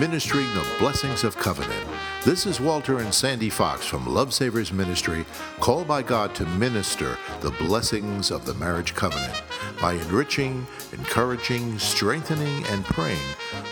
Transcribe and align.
ministering 0.00 0.46
the 0.54 0.66
blessings 0.78 1.24
of 1.24 1.36
covenant. 1.36 1.86
This 2.24 2.46
is 2.46 2.58
Walter 2.58 3.00
and 3.00 3.12
Sandy 3.12 3.50
Fox 3.50 3.84
from 3.84 4.06
Love 4.06 4.32
Savers 4.32 4.72
Ministry, 4.72 5.26
called 5.58 5.86
by 5.86 6.00
God 6.00 6.34
to 6.36 6.46
minister 6.46 7.18
the 7.42 7.50
blessings 7.50 8.30
of 8.30 8.46
the 8.46 8.54
marriage 8.54 8.94
covenant 8.94 9.42
by 9.78 9.92
enriching, 9.92 10.66
encouraging, 10.92 11.78
strengthening, 11.78 12.64
and 12.68 12.82
praying 12.86 13.18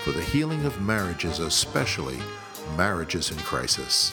for 0.05 0.13
the 0.13 0.21
healing 0.21 0.67
of 0.67 0.79
marriages, 0.83 1.39
especially 1.39 2.19
marriages 2.77 3.31
in 3.31 3.39
crisis. 3.39 4.13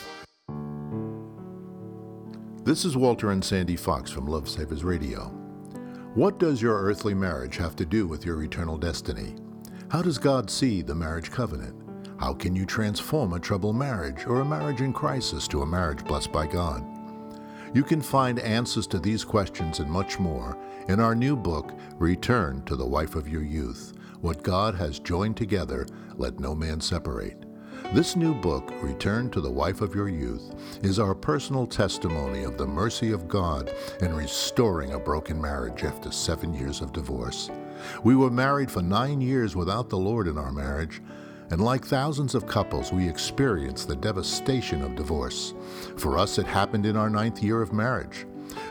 This 2.64 2.86
is 2.86 2.96
Walter 2.96 3.30
and 3.32 3.44
Sandy 3.44 3.76
Fox 3.76 4.10
from 4.10 4.26
Love 4.26 4.48
Savers 4.48 4.84
Radio. 4.84 5.26
What 6.14 6.38
does 6.38 6.62
your 6.62 6.80
earthly 6.80 7.12
marriage 7.12 7.58
have 7.58 7.76
to 7.76 7.84
do 7.84 8.06
with 8.06 8.24
your 8.24 8.42
eternal 8.42 8.78
destiny? 8.78 9.34
How 9.90 10.00
does 10.00 10.16
God 10.16 10.48
see 10.48 10.80
the 10.80 10.94
marriage 10.94 11.30
covenant? 11.30 11.85
How 12.18 12.32
can 12.32 12.56
you 12.56 12.64
transform 12.64 13.34
a 13.34 13.38
troubled 13.38 13.76
marriage 13.76 14.24
or 14.26 14.40
a 14.40 14.44
marriage 14.44 14.80
in 14.80 14.92
crisis 14.92 15.46
to 15.48 15.62
a 15.62 15.66
marriage 15.66 16.04
blessed 16.04 16.32
by 16.32 16.46
God? 16.46 16.84
You 17.74 17.82
can 17.82 18.00
find 18.00 18.38
answers 18.38 18.86
to 18.88 18.98
these 18.98 19.24
questions 19.24 19.80
and 19.80 19.90
much 19.90 20.18
more 20.18 20.56
in 20.88 20.98
our 20.98 21.14
new 21.14 21.36
book, 21.36 21.72
Return 21.98 22.62
to 22.64 22.76
the 22.76 22.86
Wife 22.86 23.16
of 23.16 23.28
Your 23.28 23.42
Youth 23.42 23.92
What 24.20 24.42
God 24.42 24.74
Has 24.76 24.98
Joined 24.98 25.36
Together, 25.36 25.86
Let 26.16 26.40
No 26.40 26.54
Man 26.54 26.80
Separate. 26.80 27.44
This 27.92 28.16
new 28.16 28.34
book, 28.34 28.72
Return 28.82 29.30
to 29.30 29.40
the 29.40 29.50
Wife 29.50 29.82
of 29.82 29.94
Your 29.94 30.08
Youth, 30.08 30.54
is 30.82 30.98
our 30.98 31.14
personal 31.14 31.66
testimony 31.66 32.44
of 32.44 32.56
the 32.56 32.66
mercy 32.66 33.12
of 33.12 33.28
God 33.28 33.70
in 34.00 34.16
restoring 34.16 34.94
a 34.94 34.98
broken 34.98 35.40
marriage 35.40 35.84
after 35.84 36.10
seven 36.10 36.54
years 36.54 36.80
of 36.80 36.92
divorce. 36.92 37.50
We 38.02 38.16
were 38.16 38.30
married 38.30 38.70
for 38.70 38.80
nine 38.80 39.20
years 39.20 39.54
without 39.54 39.90
the 39.90 39.98
Lord 39.98 40.28
in 40.28 40.38
our 40.38 40.52
marriage, 40.52 41.02
and 41.50 41.60
like 41.60 41.84
thousands 41.84 42.34
of 42.34 42.46
couples, 42.46 42.92
we 42.92 43.08
experienced 43.08 43.88
the 43.88 43.96
devastation 43.96 44.82
of 44.82 44.96
divorce. 44.96 45.54
For 45.96 46.18
us, 46.18 46.38
it 46.38 46.46
happened 46.46 46.86
in 46.86 46.96
our 46.96 47.10
ninth 47.10 47.42
year 47.42 47.62
of 47.62 47.72
marriage. 47.72 48.26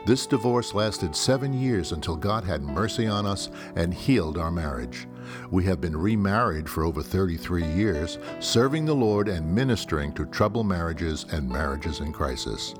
This 0.05 0.25
divorce 0.25 0.73
lasted 0.73 1.15
seven 1.15 1.53
years 1.53 1.91
until 1.91 2.15
God 2.15 2.43
had 2.43 2.61
mercy 2.63 3.07
on 3.07 3.25
us 3.25 3.49
and 3.75 3.93
healed 3.93 4.37
our 4.37 4.51
marriage. 4.51 5.07
We 5.49 5.63
have 5.65 5.81
been 5.81 5.97
remarried 5.97 6.69
for 6.69 6.83
over 6.83 7.01
33 7.01 7.65
years, 7.65 8.19
serving 8.39 8.85
the 8.85 8.95
Lord 8.95 9.27
and 9.27 9.53
ministering 9.53 10.13
to 10.13 10.25
troubled 10.25 10.67
marriages 10.67 11.25
and 11.31 11.49
marriages 11.49 11.99
in 11.99 12.13
crisis. 12.13 12.75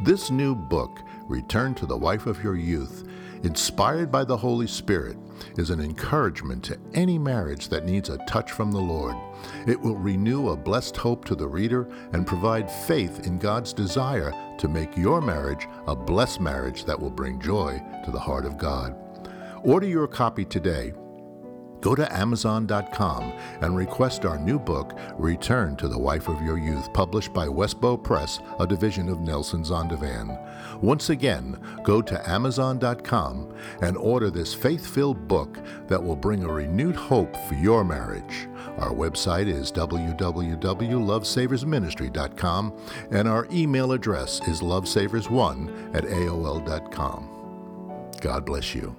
This 0.00 0.30
new 0.30 0.54
book, 0.54 1.00
Return 1.26 1.74
to 1.76 1.86
the 1.86 1.96
Wife 1.96 2.26
of 2.26 2.42
Your 2.42 2.56
Youth, 2.56 3.06
inspired 3.42 4.10
by 4.10 4.24
the 4.24 4.36
Holy 4.36 4.66
Spirit, 4.66 5.16
is 5.56 5.70
an 5.70 5.80
encouragement 5.80 6.62
to 6.64 6.78
any 6.94 7.18
marriage 7.18 7.68
that 7.68 7.84
needs 7.84 8.08
a 8.08 8.18
touch 8.26 8.52
from 8.52 8.70
the 8.70 8.80
Lord. 8.80 9.16
It 9.66 9.80
will 9.80 9.96
renew 9.96 10.50
a 10.50 10.56
blessed 10.56 10.96
hope 10.96 11.24
to 11.26 11.34
the 11.34 11.48
reader 11.48 11.88
and 12.12 12.26
provide 12.26 12.70
faith 12.70 13.26
in 13.26 13.38
God's 13.38 13.72
desire 13.72 14.32
to 14.58 14.68
make 14.68 14.96
your 14.96 15.20
marriage 15.20 15.66
a 15.86 15.96
blessed 15.96 16.40
marriage 16.40 16.84
that 16.84 16.98
will 16.98 17.10
bring 17.10 17.40
joy 17.40 17.82
to 18.04 18.10
the 18.10 18.20
heart 18.20 18.46
of 18.46 18.58
God. 18.58 18.96
Order 19.64 19.86
your 19.86 20.06
copy 20.06 20.44
today 20.44 20.92
Go 21.82 21.94
to 21.96 22.16
Amazon.com 22.16 23.32
and 23.60 23.76
request 23.76 24.24
our 24.24 24.38
new 24.38 24.58
book, 24.58 24.98
Return 25.18 25.76
to 25.76 25.88
the 25.88 25.98
Wife 25.98 26.28
of 26.28 26.40
Your 26.40 26.56
Youth, 26.56 26.90
published 26.92 27.34
by 27.34 27.48
Westbow 27.48 28.02
Press, 28.02 28.38
a 28.60 28.66
division 28.66 29.08
of 29.08 29.20
Nelson 29.20 29.64
Zondervan. 29.64 30.38
Once 30.80 31.10
again, 31.10 31.58
go 31.82 32.00
to 32.00 32.30
Amazon.com 32.30 33.52
and 33.82 33.96
order 33.96 34.30
this 34.30 34.54
faith 34.54 34.86
filled 34.86 35.26
book 35.26 35.58
that 35.88 36.00
will 36.02 36.16
bring 36.16 36.44
a 36.44 36.52
renewed 36.52 36.94
hope 36.94 37.36
for 37.48 37.54
your 37.54 37.82
marriage. 37.84 38.46
Our 38.78 38.92
website 38.92 39.48
is 39.48 39.72
www.lovesaversministry.com 39.72 42.72
and 43.10 43.28
our 43.28 43.48
email 43.50 43.92
address 43.92 44.40
is 44.46 44.60
lovesavers1 44.60 45.96
at 45.96 46.04
AOL.com. 46.04 47.28
God 48.20 48.46
bless 48.46 48.72
you. 48.72 48.94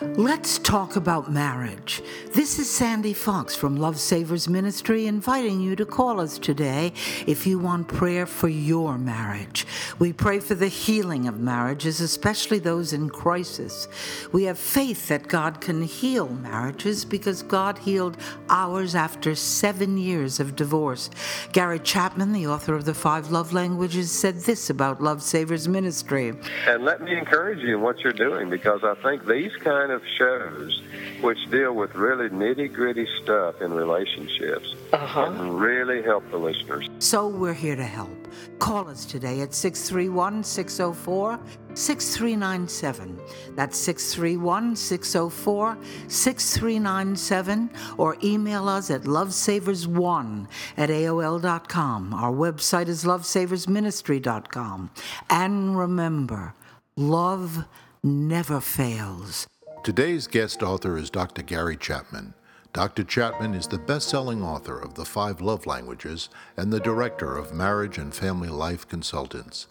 Let's 0.00 0.58
talk 0.58 0.96
about 0.96 1.30
marriage. 1.30 2.02
This 2.34 2.58
is 2.58 2.70
Sandy 2.70 3.12
Fox 3.12 3.54
from 3.54 3.76
Love 3.76 3.98
Savers 3.98 4.48
Ministry 4.48 5.06
inviting 5.06 5.60
you 5.60 5.76
to 5.76 5.84
call 5.84 6.20
us 6.20 6.38
today 6.38 6.92
if 7.26 7.46
you 7.46 7.58
want 7.58 7.88
prayer 7.88 8.26
for 8.26 8.48
your 8.48 8.98
marriage. 8.98 9.66
We 10.00 10.14
pray 10.14 10.40
for 10.40 10.54
the 10.54 10.66
healing 10.66 11.28
of 11.28 11.40
marriages, 11.40 12.00
especially 12.00 12.58
those 12.58 12.94
in 12.94 13.10
crisis. 13.10 13.86
We 14.32 14.44
have 14.44 14.58
faith 14.58 15.08
that 15.08 15.28
God 15.28 15.60
can 15.60 15.82
heal 15.82 16.26
marriages 16.26 17.04
because 17.04 17.42
God 17.42 17.76
healed 17.76 18.16
ours 18.48 18.94
after 18.94 19.34
seven 19.34 19.98
years 19.98 20.40
of 20.40 20.56
divorce. 20.56 21.10
Gary 21.52 21.78
Chapman, 21.80 22.32
the 22.32 22.46
author 22.46 22.74
of 22.74 22.86
The 22.86 22.94
Five 22.94 23.30
Love 23.30 23.52
Languages, 23.52 24.10
said 24.10 24.36
this 24.36 24.70
about 24.70 25.02
Love 25.02 25.22
Savers 25.22 25.68
Ministry. 25.68 26.32
And 26.66 26.82
let 26.82 27.02
me 27.02 27.14
encourage 27.14 27.58
you 27.58 27.76
in 27.76 27.82
what 27.82 28.00
you're 28.00 28.14
doing 28.14 28.48
because 28.48 28.82
I 28.82 28.94
think 29.02 29.26
these 29.26 29.54
kind 29.56 29.92
of 29.92 30.00
shows 30.16 30.80
which 31.20 31.50
deal 31.50 31.74
with 31.74 31.94
really 31.94 32.30
nitty 32.30 32.72
gritty 32.72 33.06
stuff 33.22 33.60
in 33.60 33.74
relationships 33.74 34.74
uh-huh. 34.94 35.26
can 35.26 35.56
really 35.58 36.00
help 36.00 36.28
the 36.30 36.38
listeners. 36.38 36.88
So 37.00 37.28
we're 37.28 37.52
here 37.52 37.76
to 37.76 37.84
help. 37.84 38.16
Call 38.58 38.88
us 38.88 39.04
today 39.04 39.40
at 39.40 39.52
631 39.90 40.44
604 40.44 41.40
6397. 41.74 43.20
That's 43.56 43.76
631 43.76 44.76
604 44.76 45.78
6397. 46.06 47.70
Or 47.98 48.16
email 48.22 48.68
us 48.68 48.90
at 48.92 49.02
lovesavers1 49.02 50.46
at 50.76 50.90
AOL.com. 50.90 52.14
Our 52.14 52.32
website 52.32 52.86
is 52.86 53.02
lovesaversministry.com. 53.02 54.90
And 55.28 55.76
remember, 55.76 56.54
love 56.96 57.64
never 58.04 58.60
fails. 58.60 59.48
Today's 59.82 60.28
guest 60.28 60.62
author 60.62 60.96
is 60.96 61.10
Dr. 61.10 61.42
Gary 61.42 61.76
Chapman. 61.76 62.34
Dr. 62.72 63.02
Chapman 63.02 63.54
is 63.54 63.66
the 63.66 63.78
best 63.78 64.08
selling 64.08 64.44
author 64.44 64.78
of 64.78 64.94
The 64.94 65.04
Five 65.04 65.40
Love 65.40 65.66
Languages 65.66 66.28
and 66.56 66.72
the 66.72 66.78
director 66.78 67.36
of 67.36 67.52
Marriage 67.52 67.98
and 67.98 68.14
Family 68.14 68.48
Life 68.48 68.86
Consultants. 68.86 69.66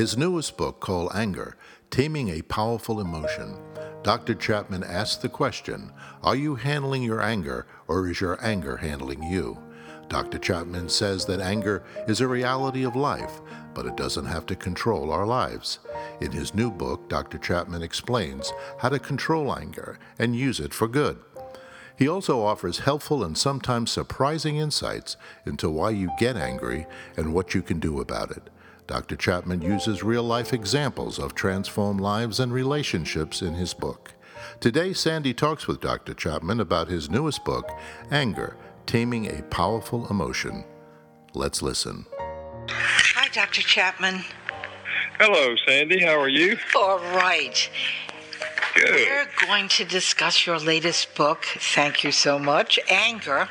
His 0.00 0.16
newest 0.16 0.56
book, 0.56 0.80
called 0.80 1.12
Anger 1.14 1.58
Taming 1.90 2.30
a 2.30 2.40
Powerful 2.40 3.02
Emotion, 3.02 3.54
Dr. 4.02 4.34
Chapman 4.34 4.82
asks 4.82 5.16
the 5.16 5.28
question 5.28 5.92
Are 6.22 6.34
you 6.34 6.54
handling 6.54 7.02
your 7.02 7.20
anger, 7.20 7.66
or 7.86 8.08
is 8.08 8.18
your 8.18 8.42
anger 8.42 8.78
handling 8.78 9.22
you? 9.22 9.58
Dr. 10.08 10.38
Chapman 10.38 10.88
says 10.88 11.26
that 11.26 11.40
anger 11.40 11.84
is 12.08 12.22
a 12.22 12.26
reality 12.26 12.82
of 12.82 12.96
life, 12.96 13.42
but 13.74 13.84
it 13.84 13.98
doesn't 13.98 14.24
have 14.24 14.46
to 14.46 14.56
control 14.56 15.12
our 15.12 15.26
lives. 15.26 15.80
In 16.22 16.32
his 16.32 16.54
new 16.54 16.70
book, 16.70 17.10
Dr. 17.10 17.36
Chapman 17.36 17.82
explains 17.82 18.54
how 18.78 18.88
to 18.88 18.98
control 18.98 19.54
anger 19.54 19.98
and 20.18 20.34
use 20.34 20.60
it 20.60 20.72
for 20.72 20.88
good. 20.88 21.18
He 21.94 22.08
also 22.08 22.42
offers 22.42 22.78
helpful 22.78 23.22
and 23.22 23.36
sometimes 23.36 23.90
surprising 23.90 24.56
insights 24.56 25.18
into 25.44 25.68
why 25.68 25.90
you 25.90 26.08
get 26.18 26.38
angry 26.38 26.86
and 27.18 27.34
what 27.34 27.52
you 27.52 27.60
can 27.60 27.78
do 27.78 28.00
about 28.00 28.30
it. 28.30 28.48
Dr. 28.90 29.14
Chapman 29.14 29.62
uses 29.62 30.02
real 30.02 30.24
life 30.24 30.52
examples 30.52 31.20
of 31.20 31.32
transformed 31.32 32.00
lives 32.00 32.40
and 32.40 32.52
relationships 32.52 33.40
in 33.40 33.54
his 33.54 33.72
book. 33.72 34.14
Today, 34.58 34.92
Sandy 34.92 35.32
talks 35.32 35.68
with 35.68 35.80
Dr. 35.80 36.12
Chapman 36.12 36.58
about 36.58 36.88
his 36.88 37.08
newest 37.08 37.44
book, 37.44 37.70
Anger 38.10 38.56
Taming 38.86 39.26
a 39.26 39.44
Powerful 39.44 40.08
Emotion. 40.10 40.64
Let's 41.34 41.62
listen. 41.62 42.04
Hi, 42.68 43.28
Dr. 43.28 43.62
Chapman. 43.62 44.24
Hello, 45.20 45.54
Sandy. 45.68 46.04
How 46.04 46.18
are 46.18 46.28
you? 46.28 46.58
All 46.74 46.98
right. 47.14 47.70
Good. 48.74 49.08
We're 49.08 49.46
going 49.46 49.68
to 49.68 49.84
discuss 49.84 50.46
your 50.46 50.58
latest 50.58 51.14
book. 51.14 51.44
Thank 51.44 52.04
you 52.04 52.12
so 52.12 52.38
much. 52.38 52.78
Anger 52.88 53.48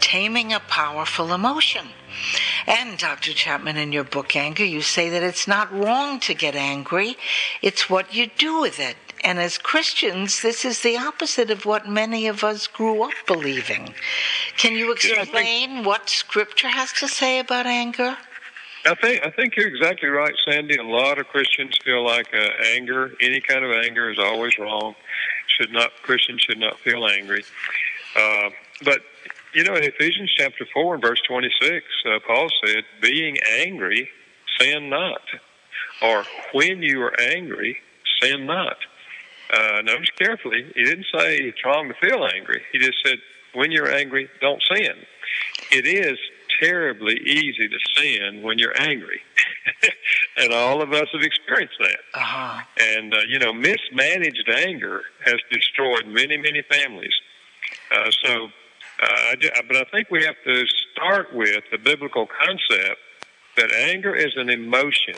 Taming 0.00 0.52
a 0.52 0.60
Powerful 0.60 1.32
Emotion. 1.32 1.88
And 2.66 2.98
Dr. 2.98 3.32
Chapman, 3.32 3.76
in 3.76 3.92
your 3.92 4.04
book 4.04 4.36
Anger, 4.36 4.64
you 4.64 4.82
say 4.82 5.08
that 5.10 5.22
it's 5.22 5.48
not 5.48 5.72
wrong 5.72 6.20
to 6.20 6.34
get 6.34 6.54
angry, 6.54 7.16
it's 7.62 7.88
what 7.88 8.14
you 8.14 8.26
do 8.26 8.60
with 8.60 8.78
it. 8.78 8.96
and 9.24 9.38
as 9.40 9.58
Christians, 9.58 10.42
this 10.42 10.64
is 10.64 10.80
the 10.82 10.96
opposite 10.96 11.50
of 11.50 11.66
what 11.66 11.88
many 11.88 12.28
of 12.28 12.44
us 12.44 12.66
grew 12.66 13.02
up 13.02 13.12
believing. 13.26 13.94
Can 14.56 14.74
you 14.74 14.92
explain 14.92 15.82
what 15.84 16.08
Scripture 16.08 16.68
has 16.68 16.92
to 16.94 17.08
say 17.08 17.38
about 17.40 17.66
anger? 17.66 18.16
I 18.86 18.94
think 18.94 19.24
I 19.24 19.30
think 19.30 19.56
you're 19.56 19.68
exactly 19.68 20.08
right, 20.08 20.34
Sandy. 20.48 20.76
A 20.76 20.82
lot 20.82 21.18
of 21.18 21.26
Christians 21.28 21.76
feel 21.84 22.04
like 22.04 22.28
uh, 22.34 22.48
anger, 22.74 23.12
any 23.20 23.40
kind 23.40 23.64
of 23.64 23.72
anger, 23.72 24.10
is 24.10 24.18
always 24.18 24.58
wrong. 24.58 24.94
Should 25.58 25.72
not 25.72 25.90
Christians 26.02 26.42
should 26.42 26.58
not 26.58 26.78
feel 26.78 27.06
angry. 27.06 27.44
Uh, 28.16 28.50
but 28.84 29.00
you 29.54 29.64
know, 29.64 29.74
in 29.74 29.82
Ephesians 29.82 30.32
chapter 30.36 30.66
four 30.72 30.94
and 30.94 31.02
verse 31.02 31.20
twenty 31.26 31.50
six, 31.60 31.86
uh, 32.06 32.18
Paul 32.26 32.48
said, 32.64 32.84
"Being 33.02 33.36
angry, 33.58 34.08
sin 34.58 34.88
not," 34.88 35.22
or 36.00 36.24
"When 36.52 36.82
you 36.82 37.02
are 37.02 37.20
angry, 37.20 37.78
sin 38.22 38.46
not." 38.46 38.76
Uh, 39.50 39.80
notice 39.82 40.10
carefully, 40.10 40.70
he 40.74 40.84
didn't 40.84 41.06
say 41.12 41.38
it's 41.38 41.64
wrong 41.64 41.88
to 41.88 41.94
feel 41.94 42.26
angry. 42.26 42.62
He 42.72 42.78
just 42.78 42.98
said, 43.04 43.18
"When 43.54 43.72
you're 43.72 43.92
angry, 43.92 44.30
don't 44.40 44.62
sin." 44.62 44.94
It 45.70 45.86
is 45.86 46.18
terribly 46.60 47.14
easy 47.14 47.68
to 47.68 47.78
sin 47.96 48.42
when 48.42 48.58
you're 48.58 48.80
angry. 48.80 49.20
and 50.36 50.52
all 50.52 50.82
of 50.82 50.92
us 50.92 51.08
have 51.12 51.22
experienced 51.22 51.76
that. 51.80 51.98
Uh-huh. 52.14 52.62
And, 52.96 53.14
uh, 53.14 53.18
you 53.28 53.38
know, 53.38 53.52
mismanaged 53.52 54.48
anger 54.48 55.02
has 55.24 55.36
destroyed 55.50 56.06
many, 56.06 56.36
many 56.36 56.62
families. 56.70 57.14
Uh, 57.90 58.10
so, 58.24 58.48
uh, 59.02 59.34
but 59.66 59.76
I 59.76 59.84
think 59.92 60.10
we 60.10 60.24
have 60.24 60.36
to 60.44 60.64
start 60.92 61.34
with 61.34 61.64
the 61.70 61.78
biblical 61.78 62.26
concept 62.26 63.00
that 63.56 63.72
anger 63.72 64.14
is 64.14 64.32
an 64.36 64.50
emotion. 64.50 65.16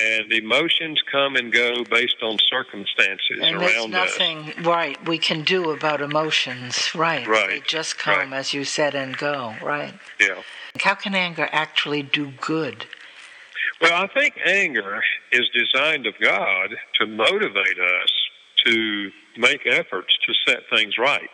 And 0.00 0.32
emotions 0.32 1.02
come 1.10 1.36
and 1.36 1.52
go 1.52 1.84
based 1.84 2.22
on 2.22 2.38
circumstances 2.48 3.40
and 3.42 3.56
around 3.56 3.90
there's 3.90 4.18
nothing, 4.18 4.38
us. 4.50 4.64
right, 4.64 5.06
we 5.06 5.18
can 5.18 5.44
do 5.44 5.70
about 5.70 6.00
emotions, 6.00 6.94
right? 6.94 7.26
Right. 7.26 7.48
They 7.48 7.60
just 7.60 7.98
come, 7.98 8.30
right. 8.30 8.32
as 8.32 8.54
you 8.54 8.64
said, 8.64 8.94
and 8.94 9.14
go, 9.16 9.54
right? 9.62 9.92
Yeah. 10.18 10.42
How 10.80 10.94
can 10.94 11.14
anger 11.14 11.46
actually 11.52 12.02
do 12.02 12.32
good? 12.40 12.86
Well, 13.82 14.02
I 14.02 14.06
think 14.06 14.34
anger 14.46 15.02
is 15.30 15.48
designed 15.52 16.06
of 16.06 16.14
God 16.22 16.70
to 17.00 17.06
motivate 17.06 17.78
us 17.78 18.12
to 18.64 19.10
make 19.36 19.66
efforts 19.66 20.16
to 20.26 20.32
set 20.46 20.60
things 20.70 20.96
right. 20.98 21.30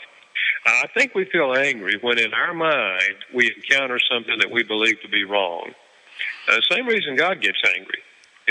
I 0.67 0.87
think 0.95 1.15
we 1.15 1.25
feel 1.27 1.55
angry 1.55 1.99
when 2.01 2.19
in 2.19 2.33
our 2.35 2.55
mind 2.55 3.17
we 3.35 3.55
encounter 3.55 3.99
something 4.11 4.39
that 4.39 4.51
we 4.51 4.63
believe 4.63 5.01
to 5.03 5.09
be 5.09 5.25
wrong. 5.25 5.71
Uh, 6.49 6.59
same 6.71 6.87
reason 6.87 7.17
God 7.17 7.41
gets 7.41 7.59
angry. 7.77 8.01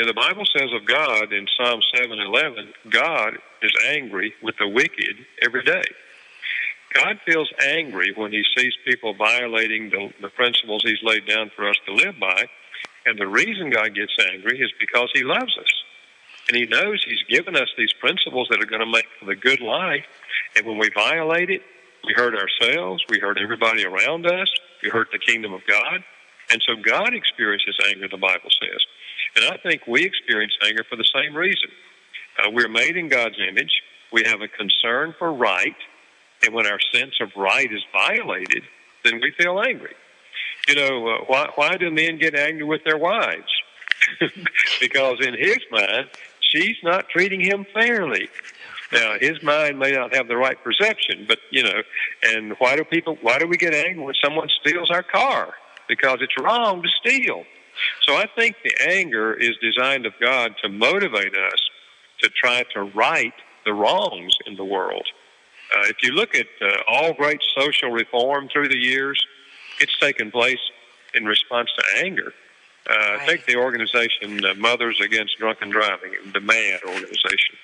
The 0.06 0.14
Bible 0.14 0.46
says 0.46 0.70
of 0.74 0.86
God 0.86 1.34
in 1.34 1.48
Psalm 1.58 1.82
7:11, 1.96 2.72
God 2.92 3.40
is 3.64 3.72
angry 3.88 4.34
with 4.44 4.56
the 4.58 4.68
wicked 4.68 5.26
every 5.42 5.64
day. 5.64 5.84
God 6.94 7.20
feels 7.26 7.52
angry 7.62 8.12
when 8.16 8.32
he 8.32 8.44
sees 8.56 8.74
people 8.86 9.16
violating 9.16 9.90
the, 9.90 10.14
the 10.22 10.30
principles 10.30 10.84
he's 10.84 11.02
laid 11.02 11.26
down 11.26 11.50
for 11.56 11.68
us 11.68 11.78
to 11.88 11.94
live 11.94 12.20
by. 12.20 12.48
And 13.08 13.18
the 13.18 13.28
reason 13.28 13.72
God 13.72 13.96
gets 13.96 14.14
angry 14.32 14.60
is 14.62 14.72
because 14.80 15.10
he 15.14 15.24
loves 15.24 15.58
us. 15.58 15.84
And 16.48 16.56
he 16.56 16.66
knows 16.66 17.04
he's 17.04 17.24
given 17.24 17.56
us 17.56 17.70
these 17.78 17.94
principles 17.94 18.48
that 18.50 18.62
are 18.62 18.68
going 18.68 18.82
to 18.82 18.86
make 18.86 19.08
for 19.20 19.26
the 19.26 19.36
good 19.36 19.62
life. 19.62 20.06
And 20.56 20.66
when 20.66 20.78
we 20.78 20.90
violate 20.94 21.50
it, 21.50 21.62
we 22.06 22.14
hurt 22.14 22.36
ourselves, 22.36 23.04
we 23.10 23.20
hurt 23.20 23.40
everybody 23.42 23.84
around 23.84 24.28
us, 24.28 24.50
we 24.84 24.90
hurt 24.90 25.10
the 25.12 25.20
kingdom 25.20 25.54
of 25.54 25.62
God. 25.68 26.04
And 26.52 26.62
so 26.66 26.76
God 26.76 27.14
experiences 27.14 27.76
anger, 27.90 28.08
the 28.08 28.18
Bible 28.18 28.50
says. 28.62 28.86
And 29.38 29.46
I 29.46 29.58
think 29.58 29.88
we 29.88 30.04
experience 30.04 30.54
anger 30.68 30.84
for 30.90 30.98
the 30.98 31.08
same 31.16 31.36
reason. 31.36 31.70
Uh, 32.38 32.50
we're 32.52 32.68
made 32.68 32.98
in 32.98 33.08
God's 33.08 33.38
image. 33.48 33.72
We 34.12 34.24
have 34.26 34.42
a 34.42 34.48
concern 34.50 35.16
for 35.18 35.32
right 35.32 35.76
and 36.46 36.54
when 36.54 36.68
our 36.68 36.80
sense 36.94 37.16
of 37.22 37.32
right 37.36 37.72
is 37.72 37.84
violated, 37.92 38.64
then 39.04 39.20
we 39.22 39.34
feel 39.38 39.62
angry. 39.62 39.96
You 40.68 40.76
know, 40.76 41.08
uh, 41.08 41.18
why, 41.28 41.50
why 41.56 41.78
do 41.78 41.90
men 41.90 42.18
get 42.18 42.36
angry 42.36 42.64
with 42.64 42.84
their 42.84 42.98
wives? 42.98 43.52
because 44.80 45.18
in 45.26 45.34
his 45.34 45.58
mind, 45.72 46.10
she's 46.42 46.78
not 46.84 47.10
treating 47.10 47.42
him 47.42 47.66
fairly. 47.74 48.30
Now, 48.92 49.16
his 49.20 49.42
mind 49.44 49.80
may 49.80 49.92
not 49.92 50.16
have 50.16 50.28
the 50.28 50.38
right 50.38 50.62
perception, 50.64 51.26
but 51.28 51.40
you 51.52 51.64
know, 51.64 51.82
and 52.24 52.54
why 52.60 52.78
do 52.78 52.84
people? 52.86 53.18
Why 53.22 53.38
do 53.38 53.48
we 53.48 53.58
get 53.58 53.74
angry 53.74 54.02
when 54.02 54.16
someone 54.24 54.48
steals 54.62 54.90
our 54.90 55.04
car? 55.04 55.56
Because 55.90 56.20
it's 56.22 56.34
wrong 56.42 56.82
to 56.84 56.90
steal. 57.02 57.44
So 58.06 58.16
I 58.16 58.26
think 58.36 58.58
the 58.64 58.74
anger 58.88 59.34
is 59.34 59.56
designed 59.62 60.06
of 60.06 60.14
God 60.20 60.56
to 60.64 60.70
motivate 60.70 61.36
us 61.36 61.60
to 62.22 62.30
try 62.30 62.64
to 62.74 62.84
right 62.84 63.34
the 63.66 63.74
wrongs 63.74 64.36
in 64.46 64.56
the 64.56 64.66
world. 64.66 65.06
Uh, 65.76 65.88
if 65.88 65.98
you 66.02 66.12
look 66.12 66.34
at 66.36 66.48
uh, 66.62 66.78
all 66.88 67.14
great 67.14 67.42
social 67.58 67.92
reform 67.92 68.48
through 68.52 68.70
the 68.70 68.78
years, 68.78 69.24
it's 69.80 69.98
taken 70.00 70.32
place 70.32 70.60
in 71.14 71.26
response 71.26 71.70
to 71.78 72.06
anger. 72.06 72.34
Uh, 72.90 72.94
right. 72.94 73.28
Take 73.28 73.46
the 73.46 73.58
organization 73.58 74.46
uh, 74.46 74.54
Mothers 74.56 75.00
Against 75.04 75.38
Drunken 75.38 75.70
Driving, 75.70 76.14
the 76.34 76.40
MADD 76.40 76.84
organization. 76.84 77.56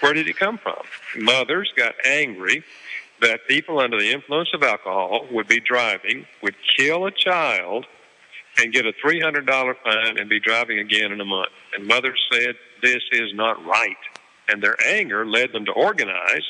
Where 0.00 0.14
did 0.14 0.28
it 0.28 0.36
come 0.36 0.58
from? 0.58 0.82
Mothers 1.16 1.72
got 1.76 1.94
angry 2.04 2.62
that 3.20 3.48
people 3.48 3.80
under 3.80 3.98
the 3.98 4.12
influence 4.12 4.50
of 4.54 4.62
alcohol 4.62 5.26
would 5.32 5.48
be 5.48 5.58
driving, 5.58 6.26
would 6.42 6.54
kill 6.76 7.06
a 7.06 7.10
child, 7.10 7.86
and 8.58 8.72
get 8.72 8.86
a 8.86 8.92
$300 9.04 9.74
fine 9.82 10.18
and 10.18 10.28
be 10.28 10.40
driving 10.40 10.78
again 10.78 11.12
in 11.12 11.20
a 11.20 11.24
month. 11.24 11.52
And 11.76 11.86
mothers 11.86 12.20
said, 12.32 12.56
This 12.82 13.02
is 13.12 13.32
not 13.34 13.64
right. 13.64 13.96
And 14.48 14.62
their 14.62 14.76
anger 14.84 15.26
led 15.26 15.52
them 15.52 15.64
to 15.66 15.72
organize 15.72 16.42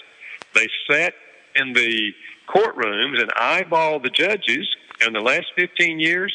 they 0.54 0.68
sat 0.90 1.14
in 1.54 1.72
the 1.72 2.12
courtrooms 2.48 3.20
and 3.20 3.30
eyeballed 3.32 4.02
the 4.02 4.10
judges. 4.10 4.68
In 5.06 5.12
the 5.12 5.20
last 5.20 5.46
15 5.56 6.00
years, 6.00 6.32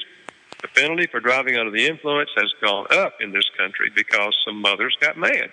the 0.61 0.67
penalty 0.69 1.07
for 1.07 1.19
driving 1.19 1.57
under 1.57 1.71
the 1.71 1.87
influence 1.87 2.29
has 2.37 2.53
gone 2.61 2.87
up 2.91 3.15
in 3.19 3.31
this 3.31 3.49
country 3.57 3.89
because 3.93 4.35
some 4.45 4.61
mothers 4.61 4.95
got 5.01 5.17
mad. 5.17 5.51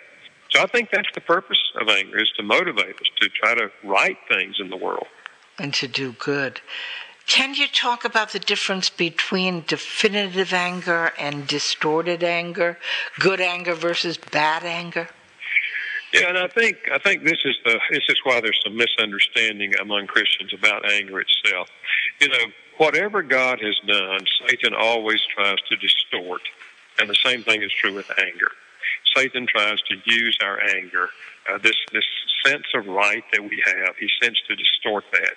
So 0.51 0.63
I 0.63 0.67
think 0.67 0.91
that's 0.93 1.09
the 1.15 1.21
purpose 1.21 1.59
of 1.81 1.89
anger 1.89 2.19
is 2.21 2.31
to 2.37 2.43
motivate 2.43 2.97
us 2.97 3.11
to 3.21 3.29
try 3.29 3.55
to 3.55 3.71
right 3.85 4.19
things 4.29 4.57
in 4.61 4.69
the 4.69 4.77
world 4.77 5.07
and 5.59 5.75
to 5.75 5.87
do 5.87 6.13
good. 6.13 6.61
Can 7.31 7.55
you 7.55 7.69
talk 7.69 8.05
about 8.05 8.33
the 8.33 8.41
difference 8.41 8.91
between 8.91 9.63
definitive 9.69 10.53
anger 10.53 11.13
and 11.17 11.47
distorted 11.47 12.25
anger, 12.25 12.77
good 13.21 13.41
anger 13.41 13.75
versus 13.75 14.17
bad 14.17 14.65
anger? 14.65 15.09
Yeah, 16.13 16.29
and 16.31 16.37
I 16.37 16.49
think 16.49 16.79
I 16.93 16.99
think 16.99 17.23
this 17.23 17.39
is 17.45 17.55
the 17.65 17.79
this 17.93 18.03
is 18.09 18.17
why 18.25 18.41
there's 18.41 18.61
some 18.65 18.77
misunderstanding 18.77 19.75
among 19.81 20.09
Christians 20.09 20.53
about 20.53 20.91
anger 20.91 21.21
itself. 21.21 21.69
You 22.21 22.31
know, 22.31 22.47
whatever 22.79 23.23
God 23.23 23.61
has 23.61 23.79
done, 23.87 24.27
Satan 24.49 24.75
always 24.75 25.21
tries 25.33 25.59
to 25.69 25.77
distort, 25.77 26.43
and 26.99 27.09
the 27.09 27.19
same 27.25 27.45
thing 27.45 27.63
is 27.63 27.71
true 27.71 27.95
with 27.95 28.11
anger. 28.19 28.51
Satan 29.15 29.47
tries 29.47 29.79
to 29.83 29.97
use 30.05 30.37
our 30.43 30.61
anger, 30.75 31.11
uh, 31.49 31.59
this 31.59 31.77
this 31.93 32.05
sense 32.45 32.67
of 32.75 32.89
right 32.89 33.23
that 33.33 33.43
we 33.43 33.63
have. 33.67 33.97
He 33.99 34.09
tends 34.21 34.43
to 34.49 34.57
distort 34.57 35.05
that, 35.13 35.35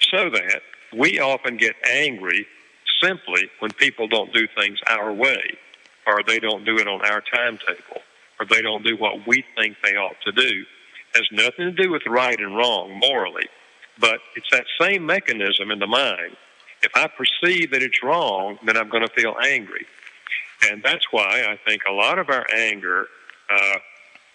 so 0.00 0.30
that 0.30 0.62
we 0.96 1.18
often 1.20 1.56
get 1.56 1.74
angry 1.88 2.46
simply 3.02 3.50
when 3.58 3.70
people 3.72 4.08
don't 4.08 4.32
do 4.32 4.46
things 4.56 4.78
our 4.86 5.12
way, 5.12 5.42
or 6.06 6.22
they 6.26 6.38
don't 6.38 6.64
do 6.64 6.78
it 6.78 6.88
on 6.88 7.04
our 7.04 7.20
timetable 7.20 8.02
or 8.38 8.46
they 8.46 8.62
don't 8.62 8.84
do 8.84 8.96
what 8.96 9.26
we 9.26 9.44
think 9.56 9.76
they 9.82 9.96
ought 9.96 10.16
to 10.24 10.32
do. 10.32 10.64
It 11.14 11.16
has 11.16 11.28
nothing 11.32 11.74
to 11.74 11.82
do 11.82 11.90
with 11.90 12.02
right 12.06 12.38
and 12.38 12.56
wrong 12.56 12.98
morally, 12.98 13.48
but 14.00 14.18
it's 14.36 14.48
that 14.50 14.64
same 14.80 15.06
mechanism 15.06 15.70
in 15.70 15.78
the 15.78 15.86
mind. 15.86 16.36
If 16.82 16.92
I 16.94 17.08
perceive 17.08 17.70
that 17.70 17.82
it's 17.82 18.02
wrong, 18.02 18.58
then 18.66 18.76
I'm 18.76 18.88
going 18.88 19.06
to 19.06 19.12
feel 19.14 19.34
angry. 19.42 19.86
And 20.70 20.82
that's 20.82 21.06
why 21.10 21.44
I 21.48 21.58
think 21.66 21.82
a 21.88 21.92
lot 21.92 22.18
of 22.18 22.28
our 22.28 22.44
anger 22.52 23.06
uh, 23.50 23.76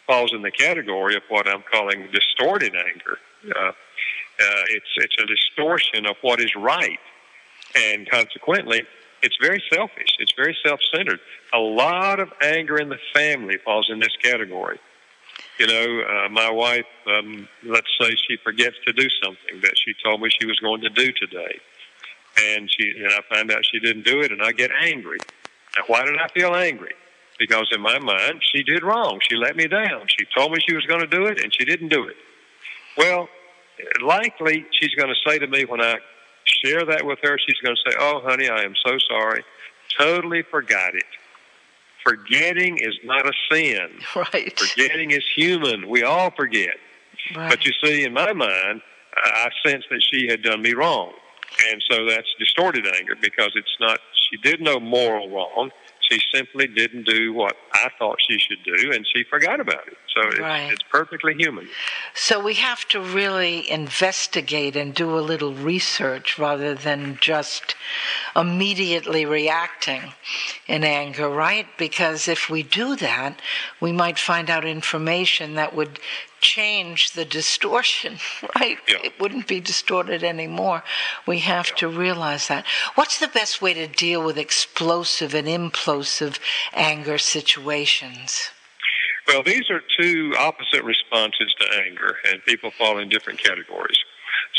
falls 0.08 0.34
in 0.34 0.42
the 0.42 0.52
category 0.52 1.16
of 1.16 1.24
what 1.30 1.48
I'm 1.48 1.64
calling 1.72 2.08
distorted 2.12 2.74
anger. 2.76 3.18
Uh, 3.56 3.72
uh, 4.40 4.64
it's 4.70 4.92
it's 4.98 5.16
a 5.22 5.26
distortion 5.26 6.06
of 6.06 6.16
what 6.22 6.40
is 6.40 6.56
right, 6.56 7.00
and 7.76 8.10
consequently, 8.10 8.84
it's 9.22 9.38
very 9.42 9.62
selfish. 9.72 10.16
It's 10.20 10.34
very 10.36 10.58
self-centered. 10.66 11.20
A 11.54 11.60
lot 11.60 12.20
of 12.20 12.32
anger 12.42 12.78
in 12.78 12.90
the 12.90 13.00
family 13.14 13.58
falls 13.66 13.90
in 13.90 14.00
this 14.00 14.16
category. 14.22 14.80
You 15.58 15.68
know, 15.68 16.02
uh, 16.02 16.30
my 16.30 16.50
wife, 16.50 16.86
um, 17.08 17.48
let's 17.66 17.88
say 18.00 18.16
she 18.28 18.38
forgets 18.44 18.78
to 18.86 18.94
do 18.94 19.08
something 19.24 19.62
that 19.62 19.74
she 19.76 19.94
told 20.04 20.22
me 20.22 20.30
she 20.40 20.46
was 20.46 20.60
going 20.60 20.82
to 20.82 20.90
do 20.90 21.12
today, 21.12 21.60
and 22.42 22.70
she 22.72 22.92
and 22.98 23.12
I 23.12 23.20
find 23.34 23.52
out 23.52 23.66
she 23.66 23.80
didn't 23.80 24.06
do 24.06 24.22
it, 24.22 24.32
and 24.32 24.42
I 24.42 24.54
get 24.54 24.72
angry. 24.82 25.18
Now, 25.78 25.84
why 25.88 26.06
did 26.06 26.18
I 26.18 26.28
feel 26.30 26.56
angry? 26.56 26.94
Because 27.38 27.68
in 27.74 27.82
my 27.82 28.00
mind, 28.00 28.42
she 28.42 28.64
did 28.64 28.84
wrong. 28.84 29.20
She 29.30 29.36
let 29.36 29.56
me 29.56 29.68
down. 29.68 30.08
She 30.08 30.26
told 30.36 30.52
me 30.52 30.60
she 30.68 30.76
was 30.76 30.86
going 30.86 31.02
to 31.02 31.08
do 31.08 31.26
it, 31.26 31.42
and 31.42 31.54
she 31.54 31.66
didn't 31.66 31.90
do 31.90 32.06
it. 32.08 32.18
Well, 32.98 33.30
likely 34.02 34.66
she's 34.80 34.94
going 34.96 35.10
to 35.10 35.30
say 35.30 35.40
to 35.40 35.48
me 35.48 35.66
when 35.66 35.82
I 35.82 35.98
share 36.46 36.86
that 36.86 37.06
with 37.06 37.20
her, 37.24 37.38
she's 37.38 37.58
going 37.64 37.76
to 37.76 37.92
say, 37.92 37.98
Oh, 38.00 38.22
honey, 38.24 38.50
I 38.50 38.64
am 38.64 38.74
so 38.86 38.98
sorry. 39.10 39.44
Totally 39.98 40.44
forgot 40.44 40.96
it. 40.96 41.04
Forgetting 42.04 42.78
is 42.80 42.96
not 43.04 43.26
a 43.26 43.34
sin. 43.52 43.90
Right. 44.16 44.58
Forgetting 44.58 45.12
is 45.12 45.24
human. 45.36 45.90
We 45.90 46.04
all 46.04 46.32
forget. 46.32 46.76
Right. 47.36 47.50
But 47.50 47.66
you 47.66 47.72
see, 47.84 48.04
in 48.04 48.14
my 48.14 48.34
mind, 48.34 48.82
I 49.16 49.50
sense 49.66 49.84
that 49.90 50.02
she 50.10 50.28
had 50.28 50.42
done 50.42 50.62
me 50.62 50.74
wrong. 50.74 51.12
And 51.70 51.84
so 51.90 52.06
that's 52.06 52.28
distorted 52.40 52.86
anger 52.88 53.16
because 53.20 53.52
it's 53.56 53.76
not, 53.80 54.00
she 54.14 54.38
did 54.38 54.62
no 54.62 54.80
moral 54.80 55.30
wrong. 55.30 55.72
She 56.10 56.20
simply 56.34 56.68
didn't 56.68 57.06
do 57.08 57.34
what 57.34 57.56
I 57.74 57.90
thought 58.00 58.18
she 58.28 58.40
should 58.40 58.64
do, 58.64 58.92
and 58.92 59.06
she 59.14 59.24
forgot 59.30 59.60
about 59.60 59.88
it. 59.88 59.98
So 60.20 60.28
it's, 60.28 60.40
Right. 60.40 60.72
it's 60.74 60.84
perfectly 60.84 61.34
human. 61.36 61.70
So 62.14 62.40
we 62.40 62.56
have 62.56 62.86
to 62.90 63.00
really 63.00 63.70
investigate 63.70 64.76
and 64.76 64.94
do 64.94 65.18
a 65.18 65.22
little 65.22 65.54
research 65.54 66.38
rather 66.38 66.76
than 66.76 67.18
just 67.22 67.76
immediately 68.36 69.26
reacting 69.26 70.14
in 70.68 70.84
anger, 70.84 71.30
right? 71.30 71.68
Because 71.78 72.28
if 72.28 72.50
we 72.50 72.64
do 72.64 72.96
that, 72.98 73.40
we 73.80 73.92
might 73.92 74.20
find 74.20 74.50
out 74.50 74.66
information 74.66 75.56
that 75.56 75.74
would 75.74 76.00
change 76.42 77.12
the 77.12 77.26
distortion, 77.26 78.18
right? 78.56 78.78
Yeah. 78.88 78.98
It 79.04 79.20
wouldn't 79.20 79.48
be 79.48 79.62
distorted 79.62 80.24
anymore. 80.24 80.84
We 81.26 81.40
have 81.40 81.74
to 81.76 81.88
realize 81.88 82.48
that. 82.50 82.66
What's 82.96 83.20
the 83.20 83.28
best 83.28 83.62
way 83.62 83.74
to 83.74 83.88
deal 83.88 84.24
with 84.24 84.38
explosive 84.38 85.34
and 85.34 85.48
implosive 85.48 86.40
anger 86.74 87.18
situations? 87.18 88.50
Well, 89.30 89.44
these 89.44 89.70
are 89.70 89.82
two 90.00 90.34
opposite 90.40 90.84
responses 90.84 91.54
to 91.60 91.68
anger, 91.86 92.16
and 92.32 92.44
people 92.46 92.72
fall 92.72 92.98
in 92.98 93.10
different 93.10 93.38
categories. 93.38 93.98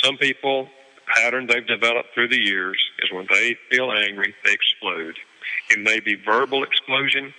Some 0.00 0.17
people, 0.17 0.69
the 0.95 1.00
pattern 1.21 1.49
they've 1.49 1.67
developed 1.67 2.15
through 2.15 2.29
the 2.29 2.41
years 2.41 2.79
is 3.03 3.11
when 3.11 3.27
they 3.29 3.57
feel 3.69 3.91
angry, 3.91 4.33
they 4.45 4.53
explode. 4.53 5.17
It 5.71 5.81
may 5.81 5.99
be 5.99 6.15
verbal 6.15 6.62
explosion, 6.62 7.35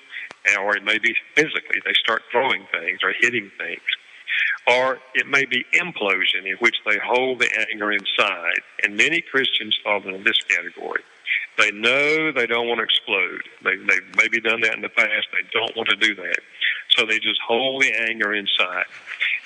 or 0.60 0.76
it 0.76 0.84
may 0.84 1.00
be 1.00 1.16
physically. 1.34 1.80
They 1.86 1.94
start 2.04 2.24
throwing 2.34 2.68
things 2.70 3.00
or 3.02 3.14
hitting 3.22 3.50
things. 3.58 3.80
Or 4.68 5.00
it 5.16 5.26
may 5.26 5.46
be 5.46 5.64
implosion, 5.74 6.46
in 6.46 6.58
which 6.60 6.76
they 6.86 6.98
hold 7.02 7.40
the 7.40 7.50
anger 7.72 7.94
inside. 7.94 8.60
And 8.84 8.98
many 8.98 9.22
Christians 9.22 9.78
fall 9.86 10.04
into 10.06 10.22
this 10.22 10.40
category. 10.50 11.02
They 11.58 11.72
know 11.72 12.32
they 12.32 12.48
don't 12.48 12.68
want 12.68 12.80
to 12.80 12.84
explode. 12.84 13.44
They, 13.64 13.78
they've 13.78 14.16
maybe 14.18 14.42
done 14.42 14.62
that 14.62 14.76
in 14.76 14.82
the 14.82 14.90
past. 14.90 15.28
They 15.32 15.48
don't 15.54 15.76
want 15.78 15.90
to 15.90 15.96
do 15.96 16.16
that. 16.16 16.40
So 16.98 17.06
they 17.06 17.20
just 17.20 17.40
hold 17.46 17.82
the 17.82 17.94
anger 18.10 18.34
inside. 18.34 18.86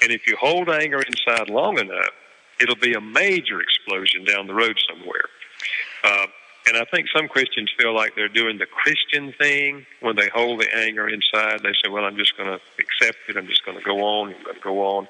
And 0.01 0.11
if 0.11 0.27
you 0.27 0.35
hold 0.35 0.69
anger 0.69 1.01
inside 1.01 1.49
long 1.49 1.79
enough, 1.79 2.11
it'll 2.59 2.75
be 2.75 2.93
a 2.93 3.01
major 3.01 3.61
explosion 3.61 4.25
down 4.25 4.47
the 4.47 4.53
road 4.53 4.77
somewhere. 4.89 5.29
Uh, 6.03 6.27
and 6.67 6.77
I 6.77 6.85
think 6.85 7.07
some 7.15 7.27
Christians 7.27 7.71
feel 7.77 7.93
like 7.93 8.15
they're 8.15 8.27
doing 8.27 8.57
the 8.57 8.65
Christian 8.65 9.33
thing 9.33 9.85
when 10.01 10.15
they 10.15 10.29
hold 10.29 10.61
the 10.61 10.75
anger 10.75 11.07
inside. 11.07 11.59
They 11.61 11.73
say, 11.83 11.89
well, 11.91 12.05
I'm 12.05 12.17
just 12.17 12.35
going 12.37 12.49
to 12.49 12.59
accept 12.79 13.19
it. 13.29 13.37
I'm 13.37 13.47
just 13.47 13.63
going 13.65 13.77
to 13.77 13.83
go 13.83 13.99
on. 13.99 14.33
I'm 14.33 14.43
going 14.43 14.55
to 14.55 14.61
go 14.61 14.81
on. 14.97 15.07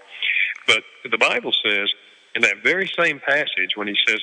But 0.67 0.83
the 1.09 1.17
Bible 1.17 1.53
says 1.63 1.89
in 2.35 2.41
that 2.41 2.61
very 2.63 2.91
same 2.99 3.19
passage 3.19 3.75
when 3.75 3.87
he 3.87 3.95
says, 4.05 4.19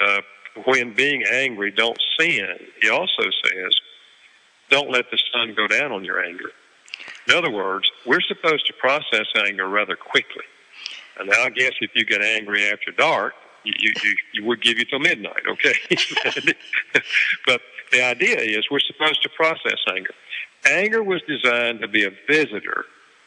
uh, 0.00 0.20
when 0.64 0.94
being 0.94 1.24
angry, 1.24 1.72
don't 1.72 1.98
sin, 2.18 2.56
he 2.80 2.88
also 2.88 3.24
says, 3.44 3.74
don't 4.70 4.90
let 4.90 5.10
the 5.10 5.18
sun 5.32 5.54
go 5.56 5.66
down 5.66 5.90
on 5.90 6.04
your 6.04 6.22
anger. 6.22 6.50
In 7.28 7.34
other 7.34 7.50
words, 7.50 7.90
we're 8.06 8.20
supposed 8.20 8.66
to 8.66 8.72
process 8.74 9.26
anger 9.46 9.68
rather 9.68 9.96
quickly. 9.96 10.44
And 11.18 11.28
now 11.28 11.44
I 11.44 11.50
guess 11.50 11.72
if 11.80 11.90
you 11.94 12.04
get 12.04 12.22
angry 12.22 12.64
after 12.70 12.90
dark, 12.92 13.34
you, 13.64 13.72
you, 13.78 13.92
you, 14.02 14.14
you 14.34 14.44
would 14.46 14.62
give 14.62 14.78
you 14.78 14.84
till 14.84 15.00
midnight, 15.00 15.42
okay? 15.48 15.74
but 17.46 17.60
the 17.92 18.02
idea 18.02 18.38
is 18.40 18.70
we're 18.70 18.78
supposed 18.80 19.22
to 19.22 19.28
process 19.30 19.78
anger. 19.94 20.14
Anger 20.70 21.02
was 21.02 21.20
designed 21.28 21.80
to 21.80 21.88
be 21.88 22.04
a 22.04 22.10
visitor, 22.28 22.84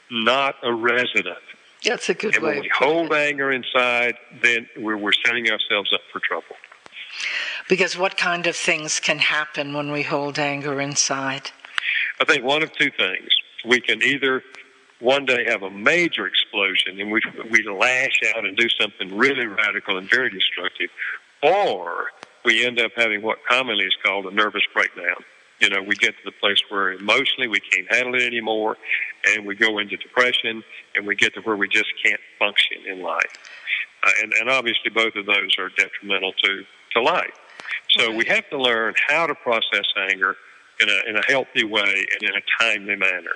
not 0.09 0.55
a 0.63 0.73
resident. 0.73 1.37
That's 1.85 2.09
a 2.09 2.13
good 2.13 2.35
And 2.35 2.43
way. 2.43 2.53
when 2.53 2.61
we 2.61 2.71
hold 2.73 3.11
it. 3.11 3.15
anger 3.17 3.51
inside, 3.51 4.15
then 4.41 4.67
we're, 4.77 4.97
we're 4.97 5.13
setting 5.25 5.49
ourselves 5.49 5.91
up 5.93 6.01
for 6.11 6.19
trouble. 6.19 6.55
Because 7.69 7.97
what 7.97 8.17
kind 8.17 8.47
of 8.47 8.55
things 8.55 8.99
can 8.99 9.19
happen 9.19 9.73
when 9.73 9.91
we 9.91 10.03
hold 10.03 10.39
anger 10.39 10.79
inside? 10.79 11.51
I 12.19 12.25
think 12.25 12.43
one 12.43 12.63
of 12.63 12.71
two 12.73 12.91
things. 12.91 13.29
We 13.65 13.81
can 13.81 14.01
either 14.03 14.43
one 14.99 15.25
day 15.25 15.45
have 15.47 15.63
a 15.63 15.69
major 15.69 16.27
explosion 16.27 16.99
in 16.99 17.09
which 17.09 17.25
we 17.49 17.63
lash 17.67 18.21
out 18.35 18.45
and 18.45 18.55
do 18.55 18.69
something 18.69 19.17
really 19.17 19.47
radical 19.47 19.97
and 19.97 20.09
very 20.09 20.29
destructive, 20.29 20.89
or 21.41 22.11
we 22.45 22.65
end 22.65 22.79
up 22.79 22.91
having 22.95 23.21
what 23.21 23.39
commonly 23.47 23.85
is 23.85 23.95
called 24.03 24.25
a 24.25 24.31
nervous 24.31 24.63
breakdown. 24.73 25.17
You 25.59 25.69
know, 25.69 25.81
we 25.81 25.95
get 25.95 26.17
to 26.17 26.23
the 26.25 26.31
place 26.31 26.61
where 26.69 26.91
emotionally 26.91 27.47
we 27.47 27.59
can't 27.59 27.91
handle 27.93 28.15
it 28.15 28.23
anymore, 28.23 28.77
and 29.27 29.45
we 29.45 29.55
go 29.55 29.77
into 29.77 29.97
depression, 29.97 30.63
and 30.95 31.05
we 31.05 31.15
get 31.15 31.33
to 31.35 31.41
where 31.41 31.55
we 31.55 31.67
just 31.67 31.89
can't 32.03 32.19
function 32.39 32.77
in 32.87 33.01
life. 33.01 33.33
Uh, 34.03 34.09
and, 34.23 34.33
and 34.33 34.49
obviously, 34.49 34.89
both 34.89 35.15
of 35.15 35.27
those 35.27 35.55
are 35.59 35.69
detrimental 35.69 36.33
to, 36.43 36.63
to 36.93 37.01
life. 37.01 37.37
So 37.89 38.11
we 38.11 38.25
have 38.25 38.49
to 38.49 38.59
learn 38.59 38.95
how 39.07 39.27
to 39.27 39.35
process 39.35 39.85
anger 40.09 40.35
in 40.81 40.89
a, 40.89 41.09
in 41.09 41.15
a 41.17 41.23
healthy 41.27 41.63
way 41.63 42.05
and 42.13 42.29
in 42.29 42.35
a 42.35 42.41
timely 42.59 42.95
manner. 42.95 43.31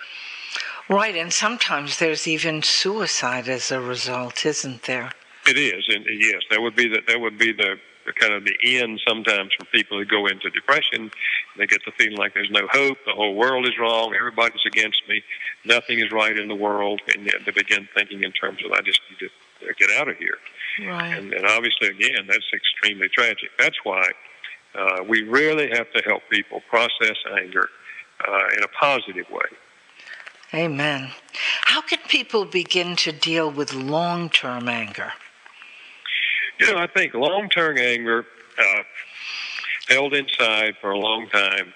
Right, 0.90 1.16
and 1.16 1.34
sometimes 1.34 1.98
there's 1.98 2.28
even 2.28 2.62
suicide 2.62 3.48
as 3.48 3.72
a 3.72 3.82
result, 3.82 4.46
isn't 4.46 4.84
there? 4.84 5.12
It 5.48 5.58
is, 5.58 5.86
and 5.90 6.06
yes, 6.20 6.42
that 6.50 6.62
would 6.62 6.76
be 6.76 6.88
the, 6.88 7.02
that 7.08 7.20
would 7.20 7.38
be 7.38 7.52
the, 7.54 7.76
the 8.06 8.14
kind 8.14 8.34
of 8.34 8.46
the 8.46 8.56
end 8.64 9.00
sometimes 9.08 9.52
for 9.58 9.66
people 9.66 9.98
who 9.98 10.06
go 10.06 10.28
into 10.28 10.50
depression. 10.52 11.12
They 11.58 11.66
get 11.66 11.82
the 11.86 11.92
feeling 11.92 12.18
like 12.18 12.34
there's 12.34 12.52
no 12.52 12.68
hope, 12.72 12.98
the 13.06 13.14
whole 13.14 13.36
world 13.36 13.68
is 13.68 13.78
wrong, 13.80 14.14
everybody's 14.16 14.66
against 14.66 15.02
me, 15.08 15.24
nothing 15.64 16.00
is 16.00 16.12
right 16.12 16.38
in 16.38 16.48
the 16.48 16.56
world, 16.56 17.02
and 17.16 17.28
they 17.46 17.52
begin 17.52 17.88
thinking 17.96 18.24
in 18.24 18.32
terms 18.32 18.64
of 18.64 18.72
I 18.72 18.82
just 18.82 19.02
need 19.10 19.28
to 19.28 19.74
get 19.78 19.90
out 19.98 20.08
of 20.08 20.18
here. 20.18 20.38
Right. 20.88 21.18
And, 21.18 21.34
and 21.34 21.46
obviously, 21.46 21.90
again, 21.90 22.28
that's 22.28 22.52
extremely 22.54 23.08
tragic. 23.10 23.50
That's 23.58 23.78
why 23.84 24.12
uh, 24.78 25.04
we 25.08 25.24
really 25.24 25.70
have 25.70 25.92
to 25.94 26.02
help 26.04 26.24
people 26.30 26.62
process 26.70 27.18
anger 27.42 27.70
uh, 28.28 28.58
in 28.58 28.64
a 28.64 28.68
positive 28.80 29.26
way. 29.30 29.46
Amen. 30.54 31.12
How 31.62 31.82
can 31.82 32.00
people 32.08 32.46
begin 32.46 32.96
to 32.98 33.12
deal 33.12 33.52
with 33.52 33.74
long 33.74 34.30
term 34.30 34.70
anger? 34.70 35.14
You 36.60 36.72
know, 36.72 36.78
I 36.80 36.88
think 36.88 37.14
long-term 37.14 37.78
anger 37.78 38.26
uh, 38.58 38.84
held 39.90 40.14
inside 40.14 40.76
for 40.80 40.92
a 40.92 40.98
long 40.98 41.28
time, 41.28 41.74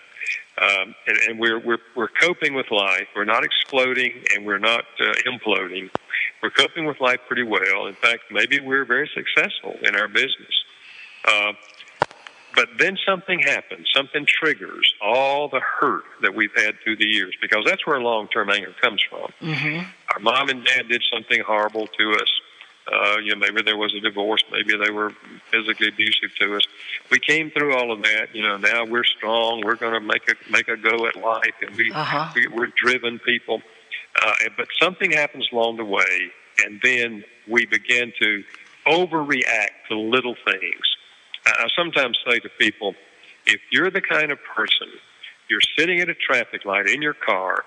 um, 0.57 0.95
and, 1.05 1.17
and 1.27 1.39
we're 1.39 1.59
we're 1.59 1.79
we're 1.97 2.07
coping 2.07 2.53
with 2.53 2.71
life. 2.71 3.07
We're 3.13 3.25
not 3.25 3.43
exploding, 3.43 4.13
and 4.33 4.45
we're 4.45 4.59
not 4.59 4.85
uh, 5.01 5.13
imploding. 5.27 5.89
We're 6.41 6.51
coping 6.51 6.85
with 6.85 7.01
life 7.01 7.19
pretty 7.27 7.43
well. 7.43 7.87
In 7.87 7.95
fact, 7.95 8.23
maybe 8.31 8.61
we're 8.61 8.85
very 8.85 9.09
successful 9.13 9.75
in 9.83 9.95
our 9.95 10.07
business. 10.07 10.63
Uh, 11.25 11.51
but 12.59 12.67
then 12.77 12.97
something 13.05 13.39
happens. 13.39 13.87
Something 13.95 14.25
triggers 14.27 14.93
all 15.01 15.47
the 15.47 15.61
hurt 15.61 16.03
that 16.21 16.35
we've 16.35 16.53
had 16.57 16.75
through 16.83 16.97
the 16.97 17.05
years, 17.07 17.33
because 17.39 17.63
that's 17.65 17.87
where 17.87 18.01
long-term 18.01 18.49
anger 18.49 18.73
comes 18.81 19.01
from. 19.09 19.31
Mm-hmm. 19.41 19.85
Our 20.13 20.19
mom 20.19 20.49
and 20.49 20.65
dad 20.65 20.89
did 20.89 21.01
something 21.13 21.41
horrible 21.41 21.87
to 21.87 22.11
us. 22.21 22.31
Uh, 22.91 23.17
you 23.23 23.33
know, 23.33 23.39
maybe 23.39 23.61
there 23.61 23.77
was 23.77 23.93
a 23.95 24.01
divorce. 24.01 24.43
Maybe 24.51 24.75
they 24.75 24.91
were 24.91 25.11
physically 25.51 25.87
abusive 25.87 26.35
to 26.41 26.57
us. 26.57 26.63
We 27.09 27.19
came 27.19 27.49
through 27.49 27.77
all 27.77 27.93
of 27.93 28.01
that. 28.03 28.35
You 28.35 28.41
know, 28.41 28.57
now 28.57 28.83
we're 28.83 29.05
strong. 29.05 29.61
We're 29.63 29.75
going 29.75 29.93
to 29.93 30.01
make 30.01 30.29
a 30.29 30.35
make 30.51 30.67
a 30.67 30.75
go 30.75 31.05
at 31.07 31.15
life, 31.15 31.55
and 31.65 31.73
we, 31.77 31.93
Uh-huh. 31.93 32.29
we 32.35 32.47
we're 32.47 32.71
driven 32.75 33.19
people. 33.19 33.61
Uh, 34.21 34.33
but 34.57 34.67
something 34.81 35.11
happens 35.11 35.47
along 35.53 35.77
the 35.77 35.85
way, 35.85 36.31
and 36.65 36.81
then 36.83 37.23
we 37.47 37.65
begin 37.67 38.11
to 38.21 38.43
overreact 38.85 39.87
to 39.87 39.97
little 39.97 40.35
things. 40.43 40.81
I 41.57 41.67
sometimes 41.75 42.17
say 42.27 42.39
to 42.39 42.49
people, 42.57 42.95
if 43.45 43.59
you're 43.71 43.89
the 43.91 44.01
kind 44.01 44.31
of 44.31 44.39
person 44.55 44.87
you're 45.49 45.61
sitting 45.77 45.99
at 45.99 46.09
a 46.09 46.13
traffic 46.13 46.63
light 46.63 46.87
in 46.87 47.01
your 47.01 47.15
car, 47.15 47.65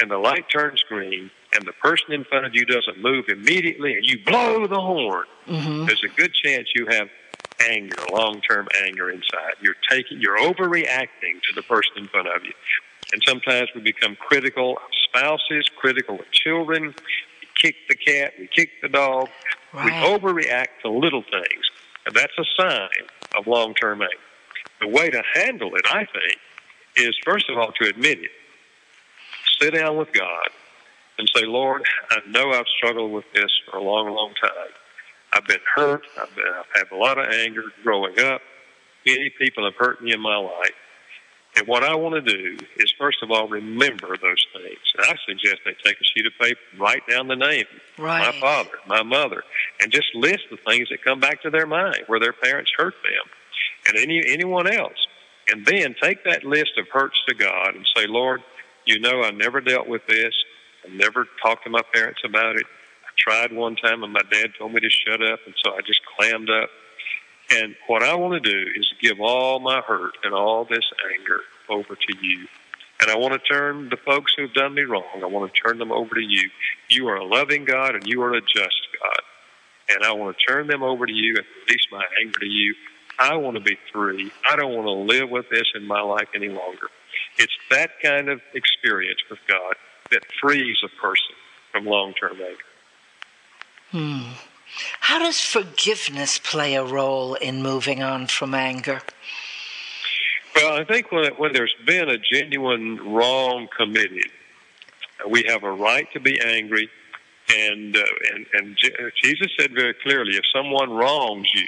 and 0.00 0.10
the 0.10 0.18
light 0.18 0.46
turns 0.50 0.82
green, 0.88 1.30
and 1.54 1.64
the 1.66 1.72
person 1.74 2.12
in 2.12 2.24
front 2.24 2.44
of 2.44 2.54
you 2.54 2.64
doesn't 2.64 3.00
move 3.00 3.26
immediately, 3.28 3.94
and 3.94 4.04
you 4.04 4.18
blow 4.24 4.66
the 4.66 4.80
horn, 4.80 5.26
Mm-hmm. 5.46 5.86
there's 5.86 6.02
a 6.04 6.08
good 6.20 6.32
chance 6.32 6.68
you 6.74 6.86
have 6.90 7.08
anger, 7.68 7.96
long-term 8.12 8.68
anger 8.84 9.10
inside. 9.10 9.54
You're 9.60 9.74
taking, 9.90 10.20
you're 10.20 10.38
overreacting 10.38 11.42
to 11.42 11.54
the 11.54 11.62
person 11.62 11.92
in 11.96 12.08
front 12.08 12.28
of 12.28 12.44
you, 12.44 12.52
and 13.12 13.22
sometimes 13.26 13.68
we 13.74 13.80
become 13.80 14.16
critical 14.16 14.72
of 14.76 14.90
spouses, 15.04 15.68
critical 15.76 16.16
of 16.16 16.30
children. 16.32 16.94
We 17.40 17.48
kick 17.60 17.74
the 17.88 17.96
cat, 17.96 18.34
we 18.38 18.48
kick 18.48 18.70
the 18.82 18.88
dog. 18.88 19.28
We 19.72 19.90
overreact 19.90 20.80
to 20.82 20.90
little 20.90 21.22
things, 21.22 21.64
and 22.06 22.14
that's 22.14 22.32
a 22.38 22.44
sign 22.60 22.88
of 23.36 23.46
long-term 23.46 24.02
anger. 24.02 24.14
The 24.80 24.88
way 24.88 25.10
to 25.10 25.22
handle 25.34 25.74
it, 25.74 25.84
I 25.90 26.06
think, 26.06 26.38
is 26.96 27.16
first 27.24 27.48
of 27.50 27.58
all 27.58 27.72
to 27.80 27.88
admit 27.88 28.18
it. 28.18 28.30
Sit 29.60 29.74
down 29.74 29.96
with 29.96 30.12
God 30.12 30.48
and 31.18 31.30
say, 31.34 31.44
Lord, 31.44 31.82
I 32.10 32.18
know 32.28 32.50
I've 32.50 32.66
struggled 32.78 33.12
with 33.12 33.26
this 33.34 33.50
for 33.70 33.76
a 33.76 33.82
long, 33.82 34.10
long 34.10 34.32
time. 34.40 34.72
I've 35.32 35.46
been 35.46 35.60
hurt. 35.76 36.02
I've, 36.20 36.34
been, 36.34 36.44
I've 36.44 36.66
had 36.74 36.96
a 36.96 36.96
lot 36.96 37.18
of 37.18 37.26
anger 37.26 37.64
growing 37.82 38.18
up. 38.20 38.40
Many 39.06 39.30
people 39.38 39.64
have 39.64 39.74
hurt 39.76 40.02
me 40.02 40.12
in 40.12 40.20
my 40.20 40.36
life. 40.36 40.74
And 41.56 41.66
what 41.66 41.82
I 41.82 41.94
want 41.94 42.14
to 42.14 42.20
do 42.20 42.56
is, 42.76 42.92
first 42.96 43.18
of 43.22 43.30
all, 43.30 43.48
remember 43.48 44.16
those 44.16 44.46
things. 44.52 44.78
And 44.96 45.06
I 45.06 45.16
suggest 45.26 45.56
they 45.64 45.74
take 45.84 46.00
a 46.00 46.04
sheet 46.04 46.26
of 46.26 46.32
paper, 46.40 46.60
write 46.78 47.02
down 47.08 47.26
the 47.26 47.36
name, 47.36 47.66
right. 47.98 48.32
my 48.32 48.40
father, 48.40 48.78
my 48.86 49.02
mother, 49.02 49.42
and 49.80 49.90
just 49.90 50.14
list 50.14 50.44
the 50.50 50.58
things 50.58 50.88
that 50.90 51.02
come 51.02 51.18
back 51.18 51.42
to 51.42 51.50
their 51.50 51.66
mind 51.66 52.04
where 52.06 52.20
their 52.20 52.32
parents 52.32 52.70
hurt 52.76 52.94
them, 53.02 53.30
and 53.88 53.98
any 53.98 54.22
anyone 54.26 54.72
else. 54.72 55.06
And 55.50 55.66
then 55.66 55.96
take 56.00 56.22
that 56.24 56.44
list 56.44 56.78
of 56.78 56.86
hurts 56.92 57.20
to 57.28 57.34
God 57.34 57.74
and 57.74 57.84
say, 57.96 58.06
Lord, 58.06 58.42
you 58.86 59.00
know 59.00 59.22
I 59.22 59.32
never 59.32 59.60
dealt 59.60 59.88
with 59.88 60.06
this. 60.06 60.32
I 60.84 60.94
never 60.94 61.26
talked 61.42 61.64
to 61.64 61.70
my 61.70 61.82
parents 61.92 62.20
about 62.24 62.56
it. 62.56 62.66
I 63.04 63.10
tried 63.18 63.52
one 63.52 63.74
time, 63.74 64.04
and 64.04 64.12
my 64.12 64.22
dad 64.30 64.52
told 64.56 64.72
me 64.72 64.80
to 64.80 64.90
shut 64.90 65.20
up, 65.22 65.40
and 65.44 65.54
so 65.64 65.72
I 65.74 65.80
just 65.80 66.00
clammed 66.16 66.48
up. 66.50 66.70
And 67.50 67.74
what 67.88 68.02
I 68.02 68.14
want 68.14 68.42
to 68.42 68.50
do 68.50 68.70
is 68.76 68.92
give 69.00 69.20
all 69.20 69.58
my 69.58 69.80
hurt 69.80 70.14
and 70.22 70.32
all 70.32 70.64
this 70.64 70.84
anger 71.18 71.40
over 71.68 71.94
to 71.94 72.16
you. 72.22 72.46
And 73.00 73.10
I 73.10 73.16
want 73.16 73.32
to 73.32 73.38
turn 73.38 73.88
the 73.88 73.96
folks 73.96 74.34
who've 74.36 74.52
done 74.52 74.74
me 74.74 74.82
wrong, 74.82 75.04
I 75.22 75.26
want 75.26 75.52
to 75.52 75.60
turn 75.60 75.78
them 75.78 75.90
over 75.90 76.14
to 76.14 76.20
you. 76.20 76.50
You 76.88 77.08
are 77.08 77.16
a 77.16 77.24
loving 77.24 77.64
God 77.64 77.94
and 77.94 78.06
you 78.06 78.22
are 78.22 78.34
a 78.34 78.40
just 78.40 78.88
God. 79.02 79.22
And 79.94 80.04
I 80.04 80.12
want 80.12 80.36
to 80.36 80.44
turn 80.44 80.66
them 80.66 80.82
over 80.82 81.06
to 81.06 81.12
you 81.12 81.34
and 81.36 81.46
release 81.66 81.86
my 81.90 82.04
anger 82.22 82.38
to 82.38 82.46
you. 82.46 82.74
I 83.18 83.36
want 83.36 83.56
to 83.56 83.62
be 83.62 83.76
free. 83.92 84.30
I 84.50 84.56
don't 84.56 84.72
want 84.74 84.86
to 84.86 84.92
live 84.92 85.30
with 85.30 85.46
this 85.50 85.66
in 85.74 85.86
my 85.86 86.00
life 86.00 86.28
any 86.34 86.48
longer. 86.48 86.88
It's 87.38 87.52
that 87.70 87.90
kind 88.02 88.28
of 88.28 88.40
experience 88.54 89.20
with 89.28 89.40
God 89.48 89.74
that 90.10 90.22
frees 90.40 90.78
a 90.84 91.00
person 91.00 91.34
from 91.72 91.86
long 91.86 92.14
term 92.14 92.36
anger. 92.40 92.56
Hmm. 93.90 94.32
How 95.00 95.18
does 95.18 95.40
forgiveness 95.40 96.38
play 96.38 96.74
a 96.74 96.84
role 96.84 97.34
in 97.34 97.62
moving 97.62 98.02
on 98.02 98.26
from 98.26 98.54
anger? 98.54 99.02
Well, 100.54 100.80
I 100.80 100.84
think 100.84 101.12
when, 101.12 101.32
when 101.34 101.52
there's 101.52 101.74
been 101.86 102.08
a 102.08 102.18
genuine 102.18 102.96
wrong 103.12 103.68
committed, 103.76 104.30
we 105.28 105.44
have 105.48 105.62
a 105.62 105.72
right 105.72 106.10
to 106.12 106.20
be 106.20 106.40
angry. 106.40 106.88
And, 107.52 107.96
uh, 107.96 108.02
and, 108.34 108.46
and 108.52 108.76
Jesus 109.22 109.48
said 109.58 109.72
very 109.72 109.94
clearly 109.94 110.36
if 110.36 110.44
someone 110.54 110.90
wrongs 110.90 111.48
you, 111.54 111.66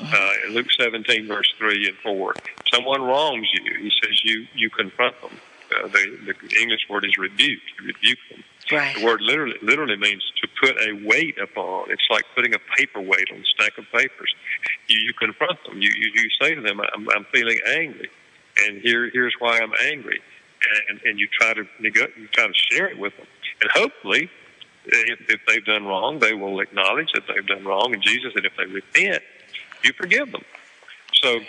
uh, 0.00 0.32
in 0.46 0.54
Luke 0.54 0.66
17, 0.78 1.26
verse 1.26 1.52
3 1.58 1.86
and 1.86 1.96
4, 1.98 2.34
someone 2.72 3.02
wrongs 3.02 3.48
you, 3.52 3.74
he 3.80 3.90
says 4.02 4.20
you, 4.24 4.46
you 4.54 4.68
confront 4.68 5.20
them. 5.20 5.30
Uh, 5.72 5.88
the, 5.88 6.34
the 6.48 6.60
English 6.60 6.86
word 6.88 7.04
is 7.04 7.16
rebuke. 7.18 7.60
You 7.78 7.86
rebuke 7.86 8.18
them. 8.30 8.44
Right. 8.70 8.96
The 8.96 9.04
word 9.04 9.20
literally 9.20 9.56
literally 9.62 9.96
means 9.96 10.22
to 10.42 10.48
put 10.60 10.76
a 10.76 10.92
weight 11.06 11.38
upon. 11.38 11.90
It's 11.90 12.06
like 12.10 12.24
putting 12.34 12.54
a 12.54 12.58
paperweight 12.76 13.30
on 13.32 13.38
a 13.38 13.44
stack 13.54 13.78
of 13.78 13.84
papers. 13.92 14.34
You, 14.88 14.98
you 14.98 15.12
confront 15.14 15.62
them. 15.64 15.80
You, 15.80 15.90
you 15.96 16.10
you 16.14 16.28
say 16.40 16.54
to 16.54 16.60
them, 16.60 16.80
"I'm, 16.80 17.08
I'm 17.10 17.24
feeling 17.32 17.58
angry, 17.68 18.10
and 18.64 18.80
here 18.80 19.08
here's 19.10 19.34
why 19.38 19.60
I'm 19.60 19.72
angry," 19.86 20.20
and 20.88 21.00
and 21.04 21.18
you 21.18 21.28
try 21.28 21.54
to 21.54 21.64
you 21.80 21.90
try 22.32 22.46
to 22.46 22.54
share 22.54 22.88
it 22.88 22.98
with 22.98 23.16
them, 23.16 23.26
and 23.60 23.70
hopefully, 23.70 24.30
if, 24.86 25.20
if 25.28 25.40
they've 25.46 25.64
done 25.64 25.84
wrong, 25.84 26.18
they 26.18 26.34
will 26.34 26.60
acknowledge 26.60 27.12
that 27.14 27.24
they've 27.28 27.46
done 27.46 27.64
wrong, 27.64 27.92
and 27.94 28.02
Jesus 28.02 28.32
said, 28.34 28.44
if 28.44 28.52
they 28.56 28.66
repent, 28.66 29.22
you 29.82 29.92
forgive 29.92 30.32
them. 30.32 30.44
So, 31.14 31.40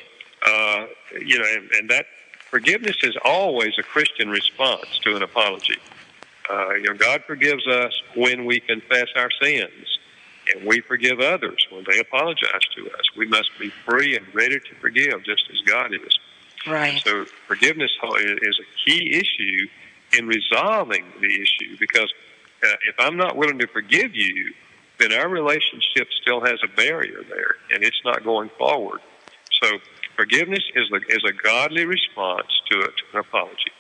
uh, 0.45 0.86
you 1.25 1.38
know, 1.39 1.45
and, 1.45 1.69
and 1.71 1.89
that 1.89 2.05
forgiveness 2.50 2.97
is 3.03 3.15
always 3.24 3.74
a 3.77 3.83
Christian 3.83 4.29
response 4.29 5.00
to 5.03 5.15
an 5.15 5.24
apology. 5.24 5.77
Uh, 6.50 6.75
you 6.75 6.84
know, 6.84 6.94
God 6.94 7.24
forgives 7.25 7.68
us 7.68 7.94
when 8.16 8.46
we 8.46 8.60
confess 8.60 9.08
our 9.16 9.30
sins, 9.42 10.00
and 10.54 10.66
we 10.66 10.80
forgive 10.82 11.20
others 11.20 11.68
when 11.72 11.84
they 11.89 12.00
apologize 12.00 12.66
to 12.75 12.86
us. 12.92 13.06
We 13.18 13.27
must 13.27 13.51
be 13.60 13.72
free 13.86 14.16
and 14.16 14.25
ready 14.34 14.60
to 14.60 14.75
forgive, 14.80 15.24
just 15.24 15.44
as 15.51 15.60
God 15.68 15.94
is. 15.94 16.20
Right. 16.66 17.01
So 17.06 17.25
forgiveness 17.48 17.92
is 18.42 18.60
a 18.60 18.89
key 18.89 19.13
issue 19.13 19.68
in 20.18 20.27
resolving 20.27 21.06
the 21.20 21.34
issue 21.34 21.77
because 21.80 22.12
uh, 22.63 22.75
if 22.88 22.96
I'm 23.00 23.18
not 23.18 23.36
willing 23.36 23.60
to 23.60 23.68
forgive 23.68 24.16
you, 24.16 24.54
then 25.00 25.13
our 25.13 25.30
relationship 25.30 26.08
still 26.22 26.42
has 26.42 26.60
a 26.63 26.75
barrier 26.75 27.24
there, 27.30 27.56
and 27.72 27.84
it's 27.84 28.01
not 28.04 28.24
going 28.24 28.50
forward. 28.58 29.00
So 29.62 29.77
forgiveness 30.16 30.63
is 30.75 30.89
a, 30.92 31.16
is 31.16 31.24
a 31.27 31.34
godly 31.34 31.86
response 31.86 32.48
to, 32.72 32.80
a, 32.80 32.86
to 32.86 33.04
an 33.13 33.20
apology. 33.20 33.72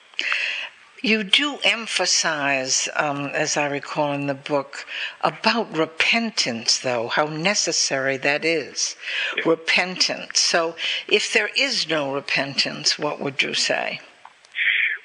You 1.03 1.23
do 1.23 1.59
emphasize, 1.63 2.89
um, 2.95 3.27
as 3.27 3.55
I 3.55 3.67
recall 3.67 4.13
in 4.13 4.25
the 4.25 4.33
book, 4.33 4.85
about 5.21 5.77
repentance, 5.77 6.79
though, 6.79 7.07
how 7.07 7.25
necessary 7.25 8.17
that 8.17 8.43
is. 8.43 8.95
Yeah. 9.35 9.49
Repentance. 9.49 10.39
So, 10.39 10.75
if 11.07 11.31
there 11.31 11.49
is 11.55 11.87
no 11.87 12.13
repentance, 12.13 12.97
what 12.97 13.19
would 13.19 13.43
you 13.43 13.53
say? 13.53 14.01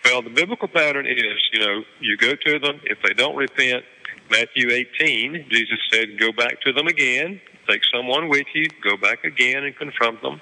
Well, 0.04 0.22
the 0.22 0.30
biblical 0.30 0.68
pattern 0.68 1.06
is, 1.06 1.38
you 1.52 1.60
know, 1.60 1.84
you 2.00 2.16
go 2.16 2.34
to 2.34 2.58
them. 2.58 2.80
If 2.84 2.98
they 3.02 3.12
don't 3.12 3.36
repent, 3.36 3.84
Matthew 4.30 4.70
18, 4.70 5.46
Jesus 5.50 5.78
said, 5.92 6.18
go 6.18 6.32
back 6.32 6.60
to 6.62 6.72
them 6.72 6.86
again, 6.86 7.40
take 7.68 7.82
someone 7.94 8.28
with 8.28 8.46
you, 8.54 8.66
go 8.82 8.96
back 8.96 9.24
again 9.24 9.64
and 9.64 9.76
confront 9.76 10.22
them. 10.22 10.40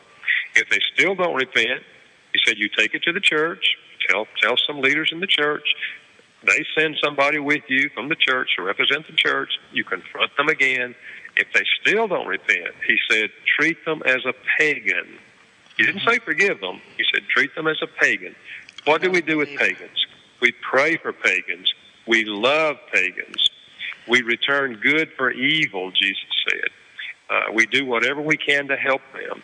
If 0.54 0.70
they 0.70 0.78
still 0.94 1.14
don't 1.14 1.34
repent, 1.34 1.82
he 2.32 2.40
said, 2.46 2.56
you 2.56 2.68
take 2.68 2.94
it 2.94 3.02
to 3.02 3.12
the 3.12 3.20
church, 3.20 3.76
tell 4.08 4.26
tell 4.42 4.56
some 4.66 4.80
leaders 4.80 5.10
in 5.12 5.20
the 5.20 5.26
church. 5.26 5.74
They 6.46 6.64
send 6.76 6.96
somebody 7.04 7.38
with 7.38 7.62
you 7.68 7.90
from 7.94 8.08
the 8.08 8.16
church 8.16 8.50
to 8.56 8.62
represent 8.62 9.06
the 9.06 9.16
church. 9.16 9.50
You 9.72 9.84
confront 9.84 10.34
them 10.36 10.48
again. 10.48 10.94
If 11.36 11.48
they 11.52 11.64
still 11.80 12.08
don't 12.08 12.26
repent, 12.26 12.74
he 12.86 12.96
said, 13.10 13.30
treat 13.58 13.84
them 13.84 14.02
as 14.06 14.24
a 14.26 14.32
pagan. 14.58 15.18
He 15.76 15.84
didn't 15.84 16.02
say 16.06 16.18
forgive 16.18 16.60
them. 16.60 16.80
He 16.96 17.04
said, 17.14 17.22
treat 17.28 17.54
them 17.54 17.66
as 17.66 17.76
a 17.82 17.86
pagan. 17.86 18.34
What 18.84 19.02
do 19.02 19.10
we 19.10 19.20
do 19.20 19.36
with 19.36 19.48
pagans? 19.56 20.06
We 20.40 20.52
pray 20.70 20.96
for 20.96 21.12
pagans. 21.12 21.72
We 22.06 22.24
love 22.24 22.76
pagans. 22.92 23.50
We 24.08 24.22
return 24.22 24.80
good 24.82 25.10
for 25.16 25.30
evil, 25.30 25.90
Jesus 25.92 26.24
said. 26.48 26.70
Uh, 27.28 27.52
we 27.52 27.66
do 27.66 27.86
whatever 27.86 28.20
we 28.20 28.36
can 28.36 28.66
to 28.68 28.76
help 28.76 29.02
them. 29.12 29.42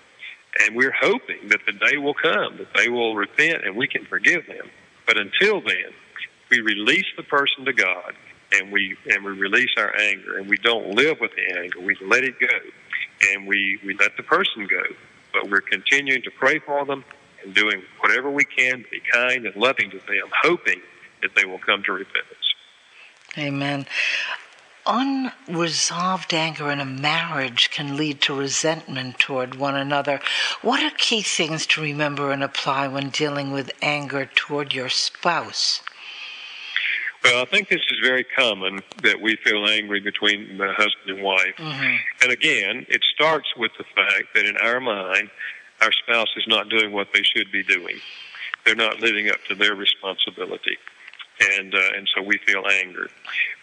And 0.64 0.76
we're 0.76 0.94
hoping 0.98 1.48
that 1.48 1.60
the 1.66 1.72
day 1.72 1.96
will 1.98 2.14
come 2.14 2.58
that 2.58 2.72
they 2.74 2.88
will 2.88 3.14
repent 3.14 3.64
and 3.64 3.76
we 3.76 3.86
can 3.86 4.04
forgive 4.06 4.46
them. 4.46 4.70
But 5.06 5.18
until 5.18 5.60
then, 5.60 5.92
we 6.50 6.60
release 6.60 7.06
the 7.16 7.22
person 7.22 7.64
to 7.64 7.72
God 7.72 8.14
and 8.52 8.72
we 8.72 8.96
and 9.10 9.24
we 9.24 9.32
release 9.32 9.70
our 9.76 9.94
anger 9.98 10.38
and 10.38 10.48
we 10.48 10.56
don't 10.58 10.94
live 10.94 11.18
with 11.20 11.32
the 11.34 11.58
anger. 11.58 11.80
We 11.80 11.96
let 12.06 12.24
it 12.24 12.38
go 12.40 12.46
and 13.32 13.46
we, 13.46 13.78
we 13.84 13.94
let 13.94 14.16
the 14.16 14.22
person 14.22 14.66
go. 14.70 14.82
But 15.32 15.50
we're 15.50 15.60
continuing 15.60 16.22
to 16.22 16.30
pray 16.30 16.58
for 16.60 16.84
them 16.86 17.04
and 17.44 17.54
doing 17.54 17.82
whatever 18.00 18.30
we 18.30 18.44
can 18.44 18.82
to 18.82 18.88
be 18.90 19.02
kind 19.12 19.46
and 19.46 19.54
loving 19.56 19.90
to 19.90 19.98
them, 19.98 20.30
hoping 20.42 20.80
that 21.22 21.30
they 21.34 21.44
will 21.44 21.58
come 21.58 21.82
to 21.84 21.92
repentance. 21.92 22.54
Amen 23.36 23.86
unresolved 24.86 26.32
anger 26.32 26.70
in 26.70 26.80
a 26.80 26.84
marriage 26.84 27.70
can 27.70 27.96
lead 27.96 28.20
to 28.22 28.34
resentment 28.34 29.18
toward 29.18 29.54
one 29.54 29.74
another. 29.74 30.20
What 30.62 30.82
are 30.82 30.96
key 30.96 31.22
things 31.22 31.66
to 31.68 31.82
remember 31.82 32.30
and 32.30 32.42
apply 32.42 32.88
when 32.88 33.10
dealing 33.10 33.52
with 33.52 33.70
anger 33.82 34.30
toward 34.34 34.72
your 34.72 34.88
spouse? 34.88 35.82
Well, 37.24 37.42
I 37.42 37.44
think 37.46 37.68
this 37.68 37.80
is 37.90 37.98
very 38.02 38.24
common 38.24 38.80
that 39.02 39.20
we 39.20 39.36
feel 39.42 39.66
angry 39.66 40.00
between 40.00 40.58
the 40.58 40.72
husband 40.72 41.08
and 41.08 41.22
wife. 41.22 41.56
Mm-hmm. 41.56 41.96
And 42.22 42.32
again, 42.32 42.86
it 42.88 43.02
starts 43.14 43.48
with 43.56 43.72
the 43.78 43.84
fact 43.94 44.34
that 44.34 44.44
in 44.44 44.56
our 44.58 44.78
mind, 44.80 45.30
our 45.80 45.90
spouse 45.92 46.28
is 46.36 46.44
not 46.46 46.68
doing 46.68 46.92
what 46.92 47.08
they 47.12 47.22
should 47.22 47.50
be 47.50 47.64
doing. 47.64 47.96
They're 48.64 48.76
not 48.76 49.00
living 49.00 49.28
up 49.28 49.42
to 49.48 49.54
their 49.54 49.74
responsibility 49.74 50.78
and 51.40 51.74
uh, 51.74 51.96
and 51.96 52.08
so 52.14 52.22
we 52.22 52.38
feel 52.46 52.64
anger. 52.82 53.08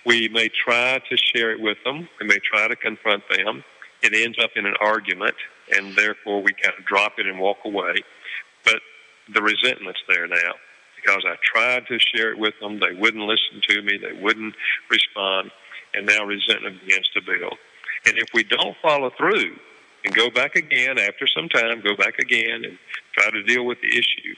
We 0.06 0.28
may 0.28 0.50
try 0.50 1.00
to 1.10 1.18
share 1.18 1.52
it 1.52 1.62
with 1.62 1.78
them. 1.84 2.08
We 2.20 2.28
may 2.28 2.40
try 2.40 2.68
to 2.68 2.76
confront 2.76 3.24
them. 3.30 3.64
It 4.02 4.14
ends 4.14 4.38
up 4.44 4.52
in 4.56 4.66
an 4.66 4.76
argument, 4.82 5.36
and 5.76 5.96
therefore 5.96 6.42
we 6.42 6.52
kind 6.54 6.76
of 6.78 6.86
drop 6.86 7.14
it 7.18 7.26
and 7.26 7.40
walk 7.40 7.58
away. 7.66 7.96
But 8.66 8.82
the 9.34 9.42
resentment's 9.42 10.02
there 10.08 10.28
now 10.28 10.54
because 10.96 11.24
I 11.26 11.36
tried 11.44 11.88
to 11.88 12.00
share 12.00 12.32
it 12.32 12.40
with 12.40 12.54
them. 12.62 12.80
They 12.80 12.94
wouldn't 12.94 13.24
listen 13.24 13.62
to 13.70 13.82
me. 13.82 13.98
They 13.98 14.22
wouldn't 14.22 14.56
respond, 14.90 15.52
and 15.94 16.06
now 16.06 16.26
resentment 16.26 16.82
begins 16.82 17.10
to 17.14 17.22
build. 17.22 17.58
And 18.06 18.18
if 18.18 18.28
we 18.34 18.44
don't 18.44 18.76
follow 18.82 19.10
through 19.18 19.56
and 20.04 20.14
go 20.14 20.30
back 20.30 20.56
again 20.56 20.98
after 20.98 21.28
some 21.28 21.50
time, 21.50 21.82
go 21.82 21.96
back 21.96 22.20
again 22.20 22.66
and 22.66 22.78
try 23.14 23.32
to 23.32 23.44
deal 23.44 23.66
with 23.66 23.80
the 23.82 23.88
issue, 23.88 24.36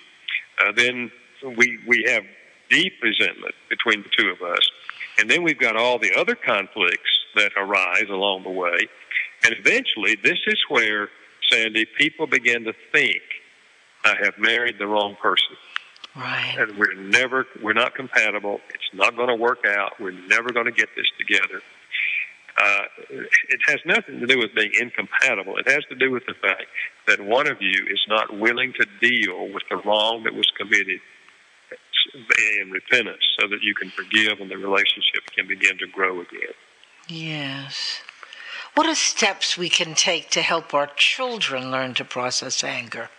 uh, 0.63 0.71
then 0.71 1.12
we 1.58 1.80
we 1.88 2.06
have 2.08 2.24
deep 2.69 2.93
resentment 3.01 3.56
between 3.69 4.04
the 4.04 4.10
two 4.17 4.30
of 4.30 4.41
us. 4.41 4.69
And 5.19 5.30
then 5.30 5.43
we've 5.43 5.60
got 5.60 5.75
all 5.75 5.97
the 5.99 6.13
other 6.15 6.36
conflicts 6.36 7.19
that 7.36 7.51
arise 7.58 8.10
along 8.10 8.43
the 8.43 8.49
way. 8.49 8.88
And 9.43 9.56
eventually, 9.58 10.17
this 10.23 10.39
is 10.47 10.60
where, 10.69 11.10
Sandy, 11.49 11.86
people 11.86 12.28
begin 12.28 12.63
to 12.65 12.73
think, 12.91 13.21
I 14.04 14.15
have 14.23 14.38
married 14.38 14.78
the 14.80 14.88
wrong 14.88 15.15
person. 15.21 15.56
Right. 16.15 16.56
And 16.58 16.78
we're 16.78 16.93
never, 16.93 17.45
we're 17.62 17.73
not 17.73 17.95
compatible. 17.95 18.62
It's 18.73 18.93
not 18.93 19.15
going 19.15 19.28
to 19.28 19.36
work 19.36 19.65
out. 19.67 19.99
We're 19.99 20.12
never 20.12 20.51
going 20.51 20.65
to 20.65 20.71
get 20.71 20.89
this 20.95 21.08
together. 21.17 21.62
Uh, 22.58 22.84
it 23.10 23.60
has 23.67 23.80
nothing 23.86 24.21
to 24.21 24.25
do 24.25 24.38
with 24.38 24.56
being 24.56 24.71
incompatible. 24.80 25.58
It 25.58 25.69
has 25.69 25.84
to 25.89 25.95
do 25.95 26.12
with 26.12 26.25
the 26.25 26.36
fact 26.36 26.67
that 27.06 27.19
one 27.19 27.47
of 27.47 27.62
you 27.62 27.86
is 27.89 27.99
not 28.08 28.38
willing 28.39 28.73
to 28.80 28.86
deal 29.01 29.49
with 29.54 29.63
the 29.69 29.75
wrong 29.78 30.23
that 30.23 30.34
was 30.34 30.49
committed 30.58 31.01
in 32.15 32.71
repentance 32.71 33.23
so 33.39 33.47
that 33.47 33.62
you 33.62 33.73
can 33.75 33.89
forgive 33.89 34.39
and 34.39 34.49
the 34.49 34.58
relationship 34.58 35.23
can 35.36 35.47
begin 35.47 35.78
to 35.78 35.88
grow 35.88 36.21
again. 36.21 36.54
Yes. 37.08 37.99
What 38.75 38.88
are 38.88 38.95
steps 38.95 39.58
we 39.58 39.69
can 39.69 39.95
take 39.95 40.30
to 40.32 40.41
help 40.41 40.73
our 40.73 40.88
children 40.95 41.71
learn 41.71 41.93
to 41.95 42.06
process 42.06 42.63
anger? 42.63 43.10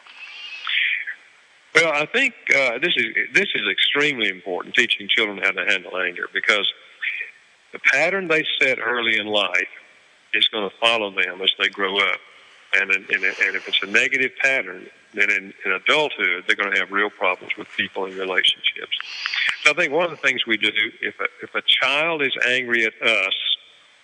Well, 1.75 1.93
I 1.93 2.07
think 2.07 2.35
uh, 2.55 2.79
this 2.79 2.95
is 2.97 3.07
this 3.35 3.49
is 3.55 3.69
extremely 3.71 4.29
important. 4.29 4.75
Teaching 4.75 5.09
children 5.09 5.39
how 5.43 5.51
to 5.51 5.65
handle 5.67 5.99
anger 5.99 6.25
because 6.33 6.73
the 7.73 7.79
pattern 7.93 8.29
they 8.29 8.45
set 8.61 8.79
early 8.79 9.19
in 9.19 9.27
life 9.27 9.69
is 10.33 10.49
going 10.49 10.69
to 10.69 10.77
follow 10.81 11.11
them 11.11 11.43
as 11.43 11.51
they 11.59 11.69
grow 11.69 11.99
up, 11.99 12.19
and 12.75 12.91
and, 12.91 13.11
and 13.11 13.57
if 13.57 13.69
it's 13.69 13.83
a 13.83 13.87
negative 13.87 14.33
pattern, 14.41 14.87
then 15.15 15.31
in, 15.31 15.55
in 15.65 15.73
adulthood 15.73 16.45
they're 16.47 16.57
going 16.57 16.73
to 16.73 16.79
have 16.79 16.91
real 16.91 17.11
problems 17.11 17.53
with 17.57 17.69
people 17.77 18.05
and 18.05 18.15
relationships. 18.15 18.97
So 19.65 19.71
I 19.71 19.75
think 19.75 19.93
one 19.93 20.05
of 20.05 20.11
the 20.11 20.17
things 20.17 20.47
we 20.47 20.57
do 20.57 20.71
if 21.01 21.19
a, 21.21 21.27
if 21.43 21.55
a 21.55 21.63
child 21.63 22.23
is 22.23 22.37
angry 22.47 22.85
at 22.85 22.95
us 23.03 23.35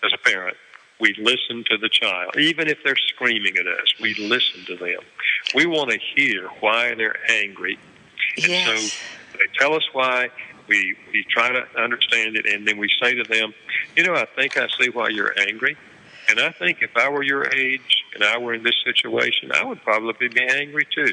as 0.04 0.12
a 0.12 0.18
parent, 0.18 0.56
we 1.00 1.14
listen 1.18 1.64
to 1.70 1.76
the 1.76 1.88
child. 1.88 2.36
Even 2.38 2.68
if 2.68 2.78
they're 2.84 2.96
screaming 2.96 3.56
at 3.58 3.66
us, 3.66 3.94
we 4.00 4.14
listen 4.14 4.64
to 4.66 4.76
them. 4.76 5.00
We 5.54 5.66
want 5.66 5.90
to 5.90 5.98
hear 5.98 6.48
why 6.60 6.94
they're 6.94 7.18
angry. 7.30 7.78
And 8.36 8.46
yes. 8.46 8.92
so 8.92 8.98
they 9.32 9.46
tell 9.58 9.74
us 9.74 9.84
why. 9.92 10.30
We, 10.68 10.96
we 11.12 11.24
try 11.28 11.50
to 11.50 11.66
understand 11.76 12.36
it, 12.36 12.46
and 12.46 12.66
then 12.66 12.78
we 12.78 12.88
say 13.02 13.14
to 13.14 13.24
them, 13.24 13.52
You 13.96 14.04
know, 14.04 14.14
I 14.14 14.26
think 14.36 14.56
I 14.56 14.68
see 14.80 14.88
why 14.90 15.08
you're 15.08 15.34
angry. 15.48 15.76
And 16.30 16.38
I 16.38 16.50
think 16.50 16.82
if 16.82 16.96
I 16.96 17.08
were 17.08 17.24
your 17.24 17.52
age 17.52 18.01
and 18.14 18.24
I 18.24 18.38
were 18.38 18.54
in 18.54 18.62
this 18.62 18.76
situation, 18.84 19.52
I 19.52 19.64
would 19.64 19.82
probably 19.82 20.28
be 20.28 20.40
angry 20.40 20.86
too. 20.94 21.12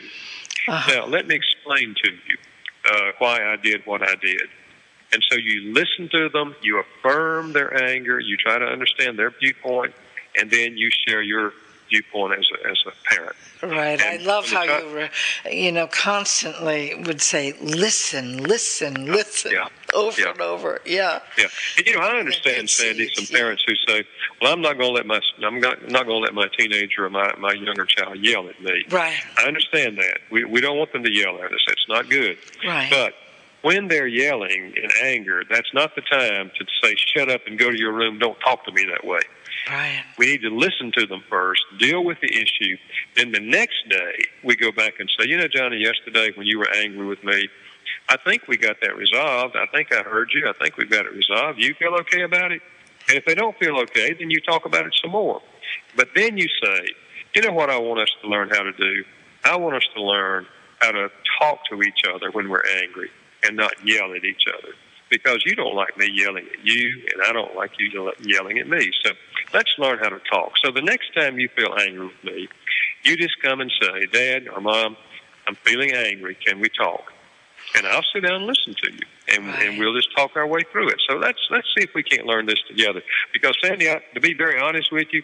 Uh-huh. 0.68 0.92
Now, 0.94 1.06
let 1.08 1.28
me 1.28 1.36
explain 1.36 1.96
to 2.04 2.12
you 2.12 2.38
uh, 2.92 3.12
why 3.20 3.44
I 3.44 3.56
did 3.56 3.86
what 3.86 4.02
I 4.02 4.16
did. 4.16 4.50
And 5.12 5.24
so 5.30 5.38
you 5.38 5.74
listen 5.74 6.10
to 6.12 6.30
them, 6.30 6.56
you 6.62 6.80
affirm 6.82 7.54
their 7.54 7.84
anger, 7.84 8.20
you 8.20 8.38
try 8.38 8.60
to 8.60 8.66
understand 8.66 9.18
their 9.18 9.32
viewpoint, 9.32 9.94
and 10.38 10.52
then 10.52 10.78
you 10.78 10.90
share 11.08 11.22
your 11.22 11.54
viewpoint 11.90 12.40
as 12.40 12.46
a, 12.54 12.70
as 12.70 12.84
a 12.88 13.14
parent. 13.14 13.36
Right. 13.62 14.00
And 14.02 14.22
I 14.22 14.24
love 14.24 14.50
how 14.50 14.64
you, 14.64 14.90
were, 14.90 15.10
you 15.52 15.72
know, 15.72 15.88
constantly 15.88 16.96
would 17.06 17.22
say, 17.22 17.54
"Listen, 17.62 18.38
listen, 18.44 19.06
listen," 19.06 19.52
yeah. 19.52 19.68
over 19.94 20.22
yeah. 20.22 20.32
and 20.32 20.42
over. 20.42 20.80
Yeah. 20.86 21.20
Yeah. 21.38 21.48
And 21.78 21.86
you 21.86 21.98
know, 21.98 22.02
I 22.02 22.18
understand, 22.18 22.70
Sandy, 22.70 23.10
some 23.14 23.26
parents 23.26 23.64
who 23.68 23.76
say, 23.88 24.06
"Well, 24.42 24.54
I'm 24.54 24.62
not 24.62 24.78
going 24.78 24.90
to 24.90 24.94
let 24.94 25.06
my 25.06 25.20
I'm 25.44 25.60
not, 25.60 25.90
not 25.90 26.06
going 26.06 26.22
to 26.22 26.26
let 26.26 26.34
my 26.34 26.48
teenager 26.58 27.06
or 27.06 27.10
my 27.10 27.34
my 27.38 27.54
younger 27.54 27.86
child 27.86 28.18
yell 28.20 28.48
at 28.48 28.62
me." 28.62 28.86
Right. 28.90 29.18
I 29.38 29.44
understand 29.44 29.98
that. 29.98 30.20
We 30.32 30.46
we 30.46 30.62
don't 30.62 30.78
want 30.78 30.94
them 30.94 31.04
to 31.04 31.12
yell 31.12 31.36
at 31.44 31.52
us. 31.52 31.60
That's 31.68 31.86
not 31.90 32.10
good. 32.10 32.38
Right. 32.66 32.90
But 32.90 33.14
when 33.62 33.88
they're 33.88 34.08
yelling 34.08 34.74
in 34.76 34.90
anger, 35.04 35.44
that's 35.50 35.74
not 35.74 35.96
the 35.96 36.02
time 36.02 36.52
to 36.58 36.66
say, 36.82 36.96
shut 36.96 37.30
up 37.30 37.42
and 37.48 37.58
go 37.58 37.70
to 37.70 37.78
your 37.78 37.92
room. 37.92 38.20
Don't 38.20 38.40
talk 38.40 38.64
to 38.66 38.72
me 38.72 38.86
that 38.90 39.06
way. 39.06 39.20
Right. 39.68 40.04
We 40.18 40.28
need 40.28 40.42
to 40.42 40.50
listen 40.50 40.92
to 40.98 41.06
them 41.06 41.24
first, 41.30 41.62
deal 41.80 42.04
with 42.04 42.20
the 42.22 42.32
issue. 42.32 42.78
Then 43.16 43.32
the 43.32 43.40
next 43.40 43.88
day, 43.90 44.26
we 44.44 44.56
go 44.56 44.72
back 44.72 45.00
and 45.00 45.10
say, 45.20 45.28
you 45.28 45.38
know, 45.38 45.48
Johnny, 45.48 45.78
yesterday 45.78 46.32
when 46.36 46.48
you 46.48 46.60
were 46.60 46.70
angry 46.76 47.06
with 47.06 47.24
me, 47.24 47.48
I 48.10 48.18
think 48.18 48.48
we 48.48 48.58
got 48.58 48.78
that 48.82 48.96
resolved. 48.96 49.56
I 49.56 49.66
think 49.68 49.94
I 49.94 50.02
heard 50.02 50.30
you. 50.34 50.48
I 50.50 50.54
think 50.54 50.78
we've 50.78 50.90
got 50.90 51.06
it 51.06 51.14
resolved. 51.14 51.60
You 51.60 51.74
feel 51.76 51.94
okay 52.02 52.22
about 52.22 52.52
it? 52.52 52.62
And 53.08 53.18
if 53.18 53.26
they 53.26 53.36
don't 53.36 53.58
feel 53.58 53.78
okay, 53.80 54.14
then 54.14 54.30
you 54.30 54.40
talk 54.42 54.66
about 54.66 54.86
it 54.86 54.94
some 55.02 55.12
more. 55.12 55.42
But 55.96 56.10
then 56.16 56.38
you 56.38 56.48
say, 56.64 56.88
you 57.36 57.42
know 57.42 57.54
what 57.54 57.70
I 57.70 57.78
want 57.78 58.00
us 58.00 58.10
to 58.22 58.28
learn 58.28 58.50
how 58.50 58.64
to 58.64 58.72
do? 58.74 59.04
I 59.44 59.56
want 59.58 59.76
us 59.76 59.88
to 59.96 60.02
learn 60.02 60.46
how 60.80 60.92
to 60.92 61.10
talk 61.40 61.60
to 61.72 61.82
each 61.82 62.02
other 62.12 62.32
when 62.32 62.50
we're 62.50 62.66
angry 62.82 63.10
and 63.44 63.56
not 63.56 63.74
yell 63.86 64.14
at 64.14 64.24
each 64.24 64.44
other 64.48 64.74
because 65.10 65.44
you 65.46 65.56
don't 65.56 65.76
like 65.76 65.98
me 65.98 66.10
yelling 66.12 66.46
at 66.46 66.66
you 66.66 67.04
and 67.14 67.24
I 67.24 67.34
don't 67.34 67.56
like 67.56 67.72
you 67.80 68.12
yelling 68.22 68.60
at 68.60 68.68
me. 68.68 68.92
So 69.04 69.12
let's 69.54 69.72
learn 69.78 70.00
how 70.00 70.10
to 70.10 70.20
talk. 70.32 70.54
So 70.64 70.72
the 70.72 70.82
next 70.82 71.14
time 71.14 71.40
you 71.40 71.50
feel 71.56 71.74
angry 71.80 72.08
with 72.08 72.24
me, 72.24 72.48
you 73.04 73.18
just 73.18 73.42
come 73.42 73.62
and 73.62 73.72
say, 73.82 74.06
Dad 74.08 74.48
or 74.54 74.62
Mom, 74.62 74.98
I'm 75.48 75.56
feeling 75.56 75.92
angry. 75.92 76.36
Can 76.36 76.60
we 76.60 76.70
talk? 76.70 77.12
And 77.76 77.86
I'll 77.88 78.06
sit 78.14 78.22
down 78.22 78.36
and 78.36 78.46
listen 78.46 78.74
to 78.84 78.92
you, 78.92 79.00
and, 79.28 79.48
right. 79.48 79.68
and 79.68 79.78
we'll 79.78 79.94
just 79.94 80.16
talk 80.16 80.36
our 80.36 80.48
way 80.48 80.62
through 80.72 80.90
it. 80.90 81.00
So 81.08 81.18
let's 81.18 81.40
let's 81.52 81.68
see 81.78 81.84
if 81.84 81.94
we 81.94 82.02
can't 82.02 82.26
learn 82.26 82.46
this 82.46 82.60
together. 82.68 83.02
Because 83.32 83.56
Sandy, 83.64 83.90
I, 83.90 84.02
to 84.16 84.20
be 84.20 84.34
very 84.34 84.60
honest 84.60 84.92
with 84.92 85.08
you, 85.12 85.22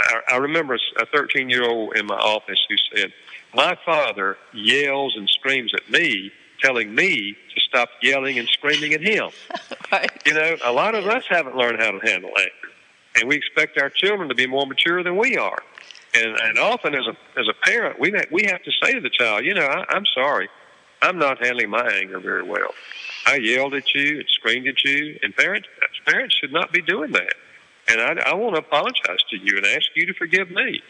I, 0.00 0.34
I 0.34 0.36
remember 0.36 0.78
a 1.00 1.06
13 1.06 1.48
year 1.48 1.68
old 1.68 1.96
in 1.96 2.06
my 2.06 2.16
office 2.16 2.60
who 2.68 2.76
said, 2.94 3.12
"My 3.54 3.76
father 3.84 4.36
yells 4.52 5.16
and 5.16 5.28
screams 5.28 5.72
at 5.74 5.90
me 5.90 6.30
telling 6.60 6.94
me 6.94 7.36
to 7.54 7.60
stop 7.60 7.88
yelling 8.02 8.38
and 8.38 8.48
screaming 8.48 8.92
at 8.92 9.00
him. 9.00 9.30
right. 9.92 10.10
You 10.26 10.34
know, 10.34 10.56
a 10.64 10.72
lot 10.72 10.94
of 10.94 11.06
us 11.06 11.24
haven't 11.28 11.56
learned 11.56 11.80
how 11.80 11.90
to 11.90 12.00
handle 12.00 12.30
anger, 12.38 12.74
and 13.16 13.28
we 13.28 13.36
expect 13.36 13.78
our 13.78 13.90
children 13.90 14.28
to 14.28 14.34
be 14.34 14.46
more 14.46 14.66
mature 14.66 15.02
than 15.02 15.16
we 15.16 15.36
are. 15.36 15.58
And, 16.14 16.36
and 16.40 16.58
often, 16.58 16.94
as 16.94 17.06
a 17.06 17.16
as 17.38 17.48
a 17.48 17.54
parent, 17.64 18.00
we 18.00 18.12
we 18.30 18.44
have 18.44 18.62
to 18.62 18.70
say 18.82 18.94
to 18.94 19.00
the 19.00 19.10
child, 19.10 19.44
you 19.44 19.54
know, 19.54 19.66
I, 19.66 19.84
I'm 19.90 20.06
sorry, 20.06 20.48
I'm 21.02 21.18
not 21.18 21.44
handling 21.44 21.70
my 21.70 21.86
anger 21.86 22.18
very 22.18 22.42
well. 22.42 22.70
I 23.26 23.36
yelled 23.36 23.74
at 23.74 23.94
you 23.94 24.18
and 24.18 24.28
screamed 24.28 24.68
at 24.68 24.82
you, 24.84 25.18
and 25.22 25.36
parents 25.36 25.68
parents 26.06 26.36
should 26.40 26.52
not 26.52 26.72
be 26.72 26.80
doing 26.80 27.12
that. 27.12 27.34
And 27.88 28.00
I, 28.00 28.30
I 28.30 28.34
want 28.34 28.54
to 28.54 28.60
apologize 28.60 29.22
to 29.30 29.36
you 29.36 29.56
and 29.56 29.66
ask 29.66 29.88
you 29.94 30.06
to 30.06 30.14
forgive 30.14 30.50
me. 30.50 30.82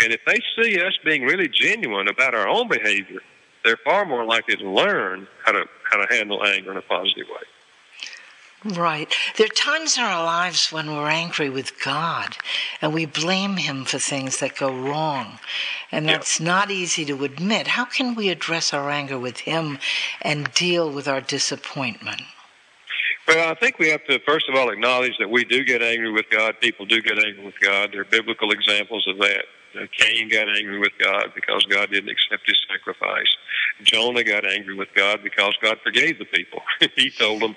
And 0.00 0.12
if 0.12 0.20
they 0.26 0.40
see 0.60 0.80
us 0.80 0.96
being 1.04 1.22
really 1.22 1.48
genuine 1.48 2.08
about 2.08 2.34
our 2.34 2.48
own 2.48 2.68
behavior, 2.68 3.20
they're 3.64 3.78
far 3.84 4.04
more 4.04 4.24
likely 4.24 4.56
to 4.56 4.68
learn 4.68 5.26
how 5.44 5.52
to 5.52 5.64
how 5.90 6.04
to 6.04 6.14
handle 6.14 6.44
anger 6.44 6.70
in 6.70 6.76
a 6.76 6.82
positive 6.82 7.26
way. 7.28 7.42
Right. 8.64 9.12
There 9.36 9.44
are 9.44 9.48
times 9.48 9.98
in 9.98 10.04
our 10.04 10.24
lives 10.24 10.72
when 10.72 10.90
we're 10.90 11.10
angry 11.10 11.50
with 11.50 11.82
God 11.84 12.38
and 12.80 12.94
we 12.94 13.04
blame 13.04 13.58
Him 13.58 13.84
for 13.84 13.98
things 13.98 14.38
that 14.38 14.56
go 14.56 14.74
wrong. 14.74 15.38
And 15.92 16.08
that's 16.08 16.40
yeah. 16.40 16.46
not 16.46 16.70
easy 16.70 17.04
to 17.04 17.24
admit. 17.24 17.66
How 17.66 17.84
can 17.84 18.14
we 18.14 18.30
address 18.30 18.72
our 18.72 18.88
anger 18.88 19.18
with 19.18 19.40
Him 19.40 19.78
and 20.22 20.50
deal 20.54 20.90
with 20.90 21.06
our 21.06 21.20
disappointment? 21.20 22.22
Well, 23.28 23.50
I 23.50 23.54
think 23.54 23.78
we 23.78 23.90
have 23.90 24.04
to, 24.06 24.18
first 24.20 24.48
of 24.48 24.54
all, 24.54 24.70
acknowledge 24.70 25.16
that 25.18 25.28
we 25.28 25.44
do 25.44 25.62
get 25.64 25.82
angry 25.82 26.10
with 26.10 26.28
God. 26.30 26.54
People 26.60 26.86
do 26.86 27.02
get 27.02 27.22
angry 27.22 27.44
with 27.44 27.60
God. 27.60 27.90
There 27.92 28.00
are 28.00 28.06
biblical 28.06 28.50
examples 28.50 29.06
of 29.06 29.18
that. 29.18 29.44
Cain 29.98 30.28
got 30.28 30.48
angry 30.48 30.78
with 30.78 30.92
God 30.98 31.32
because 31.34 31.64
God 31.66 31.90
didn't 31.90 32.10
accept 32.10 32.46
his 32.46 32.56
sacrifice. 32.70 33.36
Jonah 33.82 34.24
got 34.24 34.46
angry 34.46 34.74
with 34.74 34.88
God 34.94 35.20
because 35.22 35.54
God 35.62 35.78
forgave 35.82 36.18
the 36.18 36.24
people. 36.26 36.60
he 36.96 37.10
told 37.10 37.42
them 37.42 37.56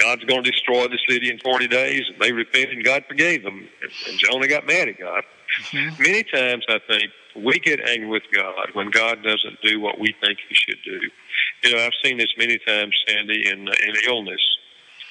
God's 0.00 0.24
going 0.24 0.44
to 0.44 0.50
destroy 0.50 0.86
the 0.88 0.98
city 1.08 1.30
in 1.30 1.38
40 1.40 1.68
days. 1.68 2.02
They 2.20 2.32
repented 2.32 2.76
and 2.76 2.84
God 2.84 3.04
forgave 3.08 3.42
them. 3.42 3.68
And 4.08 4.18
Jonah 4.18 4.48
got 4.48 4.66
mad 4.66 4.88
at 4.88 4.98
God. 4.98 5.24
Mm-hmm. 5.70 6.02
Many 6.02 6.22
times, 6.24 6.64
I 6.68 6.78
think, 6.88 7.10
we 7.36 7.58
get 7.58 7.80
angry 7.80 8.08
with 8.08 8.24
God 8.34 8.68
when 8.72 8.90
God 8.90 9.22
doesn't 9.22 9.60
do 9.62 9.80
what 9.80 9.98
we 9.98 10.14
think 10.20 10.38
he 10.48 10.54
should 10.54 10.78
do. 10.84 11.00
You 11.62 11.76
know, 11.76 11.84
I've 11.84 11.92
seen 12.02 12.18
this 12.18 12.32
many 12.38 12.58
times, 12.58 12.94
Sandy, 13.06 13.48
in, 13.48 13.60
in 13.60 13.94
illness 14.06 14.40
uh, 14.40 14.65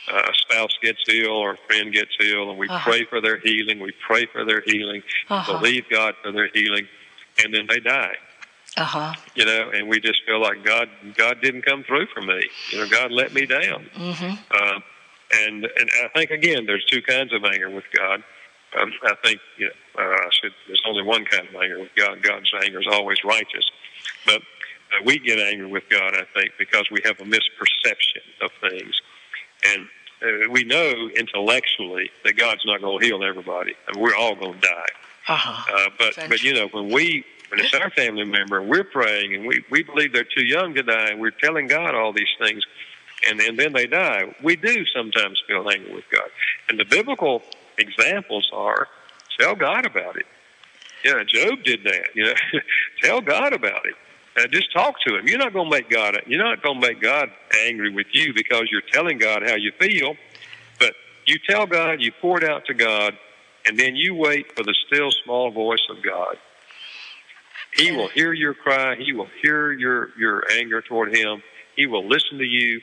a 0.08 0.34
spouse 0.34 0.78
gets 0.82 1.04
ill 1.10 1.32
or 1.32 1.54
a 1.54 1.58
friend 1.68 1.92
gets 1.94 2.12
ill, 2.22 2.50
and 2.50 2.60
we 2.60 2.68
uh-huh. 2.68 2.90
pray 2.90 3.06
for 3.06 3.22
their 3.22 3.40
healing. 3.40 3.80
We 3.80 3.94
pray 4.06 4.26
for 4.26 4.46
their 4.46 4.62
healing, 4.66 5.02
uh-huh. 5.30 5.60
believe 5.60 5.86
God 5.90 6.16
for 6.24 6.32
their 6.32 6.50
healing, 6.54 6.88
and 7.44 7.54
then 7.54 7.68
they 7.68 7.80
die. 7.80 8.16
Uh-huh. 8.78 9.14
You 9.36 9.46
know, 9.46 9.70
and 9.74 9.88
we 9.88 10.00
just 10.00 10.22
feel 10.26 10.42
like 10.42 10.64
God, 10.64 10.90
God 11.16 11.42
didn't 11.42 11.64
come 11.64 11.84
through 11.84 12.08
for 12.08 12.22
me. 12.22 12.42
You 12.72 12.80
know, 12.80 12.90
God 12.90 13.12
let 13.12 13.34
me 13.34 13.46
down. 13.46 13.86
Mm-hmm. 13.96 14.36
Uh, 14.52 14.80
and 15.34 15.66
and 15.66 15.90
I 16.04 16.08
think 16.14 16.32
again, 16.32 16.66
there's 16.66 16.86
two 16.86 17.02
kinds 17.02 17.34
of 17.34 17.44
anger 17.44 17.70
with 17.70 17.86
God. 17.96 18.24
Um, 18.80 18.92
I 19.04 19.16
think 19.24 19.40
you 19.58 19.68
know, 19.68 20.04
uh, 20.04 20.18
I 20.18 20.30
should. 20.32 20.52
There's 20.68 20.82
only 20.88 21.04
one 21.04 21.26
kind 21.26 21.48
of 21.48 21.56
anger 21.56 21.80
with 21.80 21.96
God. 21.96 22.22
God's 22.22 22.52
anger 22.64 22.80
is 22.80 22.88
always 22.92 23.24
righteous, 23.24 23.70
but 24.26 24.42
uh, 24.42 25.04
we 25.06 25.20
get 25.20 25.40
angry 25.40 25.68
with 25.68 25.84
God. 25.90 26.14
I 26.14 26.24
think 26.38 26.52
because 26.60 26.90
we 26.92 27.02
have 27.06 27.20
a 27.20 27.24
misperception 27.24 28.24
of 28.42 28.52
things, 28.62 29.02
and 29.64 29.88
uh, 30.22 30.50
we 30.50 30.64
know 30.64 31.10
intellectually 31.16 32.10
that 32.24 32.38
God's 32.38 32.66
not 32.66 32.82
going 32.82 33.00
to 33.00 33.06
heal 33.06 33.24
everybody, 33.24 33.74
and 33.88 34.02
we're 34.02 34.16
all 34.16 34.36
going 34.36 34.60
to 34.60 34.68
die. 34.68 34.86
Uh-huh. 35.28 35.76
Uh, 35.76 35.90
but 35.98 36.30
but 36.30 36.44
you 36.44 36.54
know 36.54 36.68
when 36.68 36.92
we 36.92 37.26
when 37.50 37.60
it's 37.60 37.74
our 37.74 37.90
family 37.90 38.26
member 38.26 38.60
and 38.60 38.70
we're 38.70 38.84
praying 38.84 39.36
and 39.36 39.46
we 39.46 39.64
we 39.72 39.84
believe 39.84 40.14
they're 40.14 40.24
too 40.24 40.46
young 40.46 40.74
to 40.76 40.84
die 40.84 41.10
and 41.10 41.20
we're 41.20 41.32
telling 41.32 41.68
God 41.68 41.96
all 41.96 42.14
these 42.14 42.34
things, 42.40 42.64
and 43.28 43.40
and 43.42 43.58
then 43.58 43.74
they 43.74 43.88
die, 43.88 44.36
we 44.44 44.56
do 44.56 44.86
sometimes 44.86 45.42
feel 45.48 45.70
angry 45.70 45.94
with 45.94 46.10
God. 46.12 46.30
And 46.70 46.80
the 46.80 46.86
biblical 46.86 47.42
examples 47.78 48.50
are 48.54 48.88
tell 49.40 49.56
God 49.56 49.86
about 49.86 50.16
it. 50.18 50.26
Yeah, 51.04 51.24
Job 51.24 51.64
did 51.64 51.84
that. 51.84 52.08
You 52.16 52.26
know, 52.26 52.34
tell 53.02 53.22
God 53.22 53.54
about 53.54 53.86
it. 53.86 53.96
Uh, 54.38 54.48
just 54.48 54.72
talk 54.74 54.96
to 55.08 55.18
him. 55.18 55.28
You're 55.28 55.40
not 55.40 55.54
going 55.54 55.70
to 55.70 55.78
make 55.78 55.90
God. 55.90 56.22
You're 56.28 56.44
not 56.44 56.62
going 56.62 56.82
to 56.82 56.88
make 56.88 57.02
God 57.02 57.30
angry 57.66 57.90
with 57.94 58.08
you 58.12 58.34
because 58.34 58.70
you're 58.70 58.82
telling 58.82 59.18
God 59.18 59.44
how 59.48 59.56
you 59.56 59.72
feel. 59.80 60.16
But 60.78 60.94
you 61.26 61.38
tell 61.48 61.66
God, 61.66 62.02
you 62.02 62.12
pour 62.22 62.38
it 62.38 62.44
out 62.44 62.66
to 62.66 62.74
God, 62.74 63.18
and 63.66 63.80
then 63.80 63.96
you 63.96 64.14
wait 64.14 64.52
for 64.56 64.64
the 64.64 64.76
still 64.88 65.12
small 65.24 65.52
voice 65.52 65.88
of 65.90 66.04
God. 66.04 66.38
He 67.76 67.92
will 67.92 68.10
hear 68.10 68.34
your 68.34 68.54
cry. 68.54 68.96
He 68.96 69.14
will 69.14 69.30
hear 69.42 69.72
your, 69.72 70.10
your 70.18 70.44
anger 70.52 70.82
toward 70.82 71.16
him. 71.16 71.42
He 71.76 71.88
will 71.88 72.08
listen 72.08 72.38
to 72.38 72.46
you, 72.46 72.82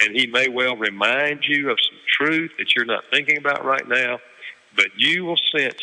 and 0.00 0.14
he 0.14 0.26
may 0.26 0.48
well 0.48 0.76
remind 0.76 1.44
you 1.46 1.70
of 1.70 1.78
some 1.80 1.98
truth 2.06 2.52
that 2.58 2.74
you're 2.74 2.84
not 2.84 3.04
thinking 3.10 3.38
about 3.38 3.64
right 3.64 3.86
now, 3.88 4.20
but 4.76 4.86
you 4.96 5.24
will 5.24 5.38
sense 5.56 5.80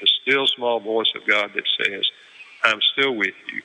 the 0.00 0.06
still 0.22 0.46
small 0.46 0.80
voice 0.80 1.12
of 1.16 1.26
God 1.26 1.52
that 1.54 1.64
says, 1.82 2.04
I'm 2.62 2.80
still 2.92 3.14
with 3.14 3.34
you. 3.52 3.62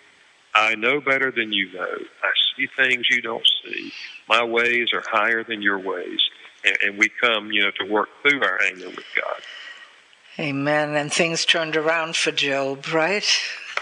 I 0.55 0.75
know 0.75 1.01
better 1.01 1.31
than 1.31 1.51
you 1.51 1.71
know. 1.73 1.81
I 1.81 2.31
see 2.55 2.67
things 2.77 3.07
you 3.09 3.21
don't 3.21 3.47
see. 3.65 3.91
My 4.29 4.43
ways 4.43 4.89
are 4.93 5.03
higher 5.05 5.43
than 5.43 5.61
your 5.61 5.79
ways. 5.79 6.19
And, 6.63 6.77
and 6.83 6.97
we 6.97 7.09
come, 7.21 7.51
you 7.51 7.63
know, 7.63 7.71
to 7.79 7.91
work 7.91 8.09
through 8.21 8.43
our 8.43 8.59
anger 8.63 8.89
with 8.89 9.05
God. 9.15 9.41
Amen. 10.39 10.95
And 10.95 11.13
things 11.13 11.45
turned 11.45 11.75
around 11.75 12.15
for 12.15 12.31
Job, 12.31 12.87
right? 12.91 13.25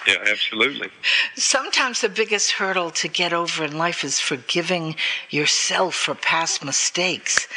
Yeah, 0.07 0.15
absolutely. 0.27 0.89
Sometimes 1.35 2.01
the 2.01 2.09
biggest 2.09 2.53
hurdle 2.53 2.89
to 2.91 3.07
get 3.07 3.33
over 3.33 3.63
in 3.63 3.77
life 3.77 4.03
is 4.03 4.19
forgiving 4.19 4.95
yourself 5.29 5.93
for 5.93 6.15
past 6.15 6.65
mistakes. 6.65 7.47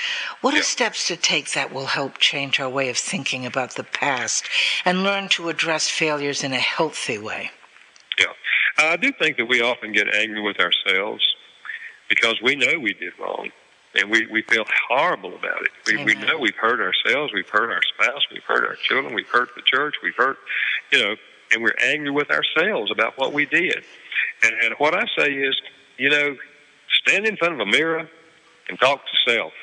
What 0.42 0.55
yeah. 0.55 0.61
are 0.61 0.64
steps 0.64 1.07
to 1.09 1.16
take 1.16 1.53
that 1.53 1.72
will 1.72 1.87
help 1.87 2.18
change 2.18 2.61
our 2.61 2.68
way 2.68 2.90
of 2.90 2.98
thinking 2.98 3.46
about 3.46 3.77
the 3.77 3.85
past 3.85 4.44
and 4.85 5.03
learn 5.03 5.29
to 5.31 5.48
address 5.48 5.88
failures 5.88 6.44
in 6.44 6.53
a 6.53 6.59
healthy 6.59 7.16
way? 7.16 7.50
Yeah. 8.18 8.27
I 8.79 8.97
do 8.97 9.13
think 9.13 9.37
that 9.37 9.47
we 9.47 9.61
often 9.61 9.93
get 9.93 10.13
angry 10.15 10.41
with 10.41 10.59
ourselves 10.59 11.23
because 12.09 12.41
we 12.43 12.57
know 12.57 12.79
we 12.79 12.95
did 12.95 13.13
wrong 13.19 13.51
and 13.95 14.11
we, 14.11 14.27
we 14.27 14.43
feel 14.43 14.65
horrible 14.89 15.35
about 15.35 15.63
it. 15.63 15.71
We, 15.87 16.05
we 16.05 16.15
know 16.15 16.39
we've 16.39 16.57
hurt 16.57 16.81
ourselves, 16.81 17.33
we've 17.33 17.49
hurt 17.49 17.71
our 17.71 17.81
spouse, 17.95 18.23
we've 18.33 18.43
hurt 18.43 18.67
our 18.67 18.75
children, 18.75 19.15
we've 19.15 19.29
hurt 19.29 19.51
the 19.55 19.63
church, 19.63 19.97
we've 20.03 20.17
hurt, 20.17 20.39
you 20.91 20.99
know, 20.99 21.17
and 21.53 21.63
we're 21.63 21.77
angry 21.81 22.11
with 22.11 22.31
ourselves 22.31 22.91
about 22.91 23.17
what 23.17 23.33
we 23.33 23.47
did. 23.47 23.85
And, 24.43 24.55
and 24.65 24.75
what 24.79 24.95
I 24.95 25.07
say 25.17 25.33
is, 25.33 25.55
you 25.97 26.11
know, 26.11 26.37
stand 27.07 27.27
in 27.27 27.37
front 27.37 27.55
of 27.55 27.61
a 27.61 27.67
mirror 27.67 28.09
and 28.69 28.79
talk 28.79 29.03
to 29.05 29.33
self. 29.33 29.53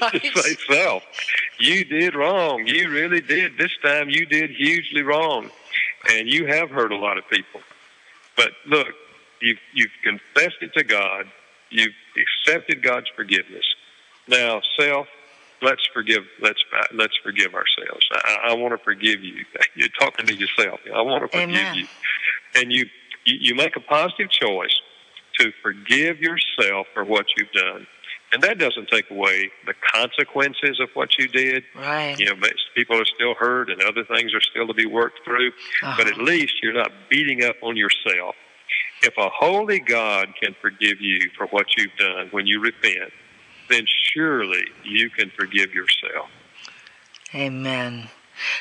Right. 0.00 0.22
Just 0.22 0.46
say, 0.46 0.54
self, 0.74 1.02
you 1.58 1.84
did 1.84 2.14
wrong. 2.14 2.66
You 2.66 2.90
really 2.90 3.20
did. 3.20 3.58
This 3.58 3.70
time 3.82 4.08
you 4.08 4.24
did 4.24 4.50
hugely 4.50 5.02
wrong. 5.02 5.50
And 6.10 6.26
you 6.26 6.46
have 6.46 6.70
hurt 6.70 6.90
a 6.90 6.96
lot 6.96 7.18
of 7.18 7.28
people. 7.28 7.60
But 8.36 8.50
look, 8.66 8.88
you've, 9.40 9.58
you've 9.74 9.90
confessed 10.02 10.56
it 10.60 10.72
to 10.74 10.84
God. 10.84 11.26
You've 11.70 11.94
accepted 12.16 12.82
God's 12.82 13.08
forgiveness. 13.16 13.64
Now, 14.28 14.60
self, 14.78 15.06
let's 15.62 15.86
forgive. 15.92 16.22
Let's 16.40 16.62
let's 16.94 17.16
forgive 17.22 17.54
ourselves. 17.54 18.06
I, 18.12 18.50
I 18.50 18.54
want 18.54 18.72
to 18.78 18.84
forgive 18.84 19.22
you. 19.22 19.44
You're 19.74 19.88
talking 19.88 20.26
to 20.26 20.34
yourself. 20.34 20.80
I 20.94 21.02
want 21.02 21.22
to 21.22 21.28
forgive 21.28 21.50
Amen. 21.50 21.74
you, 21.74 21.86
and 22.54 22.72
you, 22.72 22.86
you 23.24 23.36
you 23.40 23.54
make 23.54 23.76
a 23.76 23.80
positive 23.80 24.30
choice 24.30 24.74
to 25.38 25.52
forgive 25.62 26.20
yourself 26.20 26.86
for 26.92 27.04
what 27.04 27.26
you've 27.36 27.52
done. 27.52 27.86
And 28.32 28.42
that 28.42 28.58
doesn't 28.58 28.88
take 28.88 29.10
away 29.10 29.50
the 29.66 29.74
consequences 29.92 30.80
of 30.80 30.88
what 30.94 31.18
you 31.18 31.28
did. 31.28 31.64
Right. 31.76 32.18
You 32.18 32.26
know, 32.26 32.34
people 32.74 32.98
are 32.98 33.04
still 33.04 33.34
hurt 33.34 33.70
and 33.70 33.82
other 33.82 34.04
things 34.04 34.32
are 34.34 34.40
still 34.40 34.66
to 34.66 34.74
be 34.74 34.86
worked 34.86 35.20
through. 35.24 35.48
Uh-huh. 35.48 35.94
But 35.98 36.06
at 36.08 36.16
least 36.16 36.54
you're 36.62 36.72
not 36.72 36.90
beating 37.10 37.44
up 37.44 37.56
on 37.62 37.76
yourself. 37.76 38.34
If 39.02 39.14
a 39.18 39.28
holy 39.28 39.80
God 39.80 40.28
can 40.40 40.54
forgive 40.62 41.00
you 41.00 41.30
for 41.36 41.46
what 41.48 41.66
you've 41.76 41.94
done 41.98 42.28
when 42.30 42.46
you 42.46 42.60
repent, 42.60 43.12
then 43.68 43.84
surely 44.14 44.64
you 44.84 45.10
can 45.10 45.30
forgive 45.36 45.74
yourself. 45.74 46.28
Amen. 47.34 48.08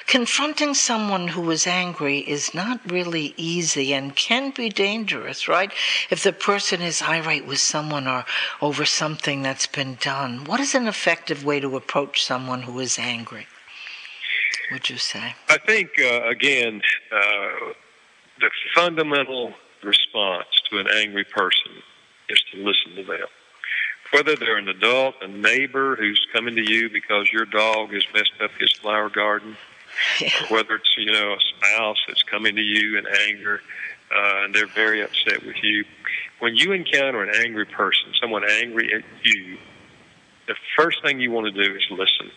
Confronting 0.07 0.73
someone 0.73 1.29
who 1.29 1.49
is 1.51 1.67
angry 1.67 2.19
is 2.19 2.53
not 2.53 2.79
really 2.91 3.33
easy 3.37 3.93
and 3.93 4.15
can 4.15 4.51
be 4.51 4.69
dangerous, 4.69 5.47
right? 5.47 5.71
If 6.09 6.23
the 6.23 6.33
person 6.33 6.81
is 6.81 7.01
irate 7.01 7.45
with 7.45 7.59
someone 7.59 8.07
or 8.07 8.25
over 8.61 8.85
something 8.85 9.41
that's 9.41 9.67
been 9.67 9.95
done, 10.01 10.45
what 10.45 10.59
is 10.59 10.75
an 10.75 10.87
effective 10.87 11.43
way 11.43 11.59
to 11.59 11.75
approach 11.75 12.23
someone 12.23 12.63
who 12.63 12.79
is 12.79 12.97
angry? 12.99 13.47
Would 14.71 14.89
you 14.89 14.97
say? 14.97 15.35
I 15.49 15.57
think, 15.57 15.89
uh, 15.99 16.29
again, 16.29 16.81
uh, 17.11 17.73
the 18.39 18.49
fundamental 18.73 19.53
response 19.83 20.47
to 20.69 20.79
an 20.79 20.87
angry 20.95 21.25
person 21.25 21.71
is 22.29 22.41
to 22.51 22.57
listen 22.57 22.95
to 22.95 23.03
them 23.03 23.27
whether 24.11 24.35
they're 24.35 24.57
an 24.57 24.67
adult, 24.67 25.15
a 25.21 25.27
neighbor 25.27 25.95
who's 25.95 26.25
coming 26.33 26.55
to 26.55 26.61
you 26.61 26.89
because 26.89 27.31
your 27.31 27.45
dog 27.45 27.93
has 27.93 28.03
messed 28.13 28.33
up 28.43 28.51
his 28.59 28.71
flower 28.73 29.09
garden, 29.09 29.55
yeah. 30.19 30.29
or 30.43 30.57
whether 30.57 30.75
it's 30.75 30.95
you 30.97 31.11
know 31.11 31.33
a 31.33 31.39
spouse 31.39 31.97
that's 32.07 32.23
coming 32.23 32.55
to 32.55 32.61
you 32.61 32.97
in 32.97 33.05
anger 33.29 33.61
uh, 34.13 34.43
and 34.43 34.53
they're 34.53 34.67
very 34.67 35.01
upset 35.01 35.45
with 35.45 35.55
you. 35.63 35.85
When 36.39 36.55
you 36.55 36.71
encounter 36.71 37.23
an 37.23 37.33
angry 37.43 37.65
person, 37.65 38.13
someone 38.19 38.43
angry 38.49 38.93
at 38.93 39.03
you, 39.23 39.57
the 40.47 40.55
first 40.77 41.01
thing 41.01 41.19
you 41.19 41.31
want 41.31 41.53
to 41.53 41.63
do 41.63 41.75
is 41.75 41.83
listen. 41.91 42.31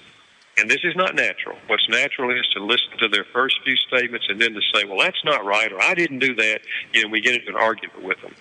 And 0.57 0.71
this 0.71 0.81
is 0.85 0.95
not 0.95 1.17
natural. 1.17 1.59
What's 1.67 1.89
natural 1.89 2.31
is 2.31 2.47
to 2.55 2.65
listen 2.65 2.97
to 3.01 3.09
their 3.09 3.25
first 3.33 3.59
few 3.65 3.75
statements 3.77 4.27
and 4.29 4.41
then 4.41 4.55
to 4.55 4.61
say, 4.73 4.85
well, 4.85 4.99
that's 4.99 5.25
not 5.25 5.45
right, 5.45 5.73
or 5.73 5.83
I 5.83 5.95
didn't 5.95 6.21
do 6.21 6.35
that. 6.37 6.61
You 6.93 7.03
know, 7.03 7.09
we 7.09 7.21
get 7.21 7.35
into 7.35 7.49
an 7.49 7.57
argument 7.57 8.05
with 8.05 8.21
them. 8.23 8.35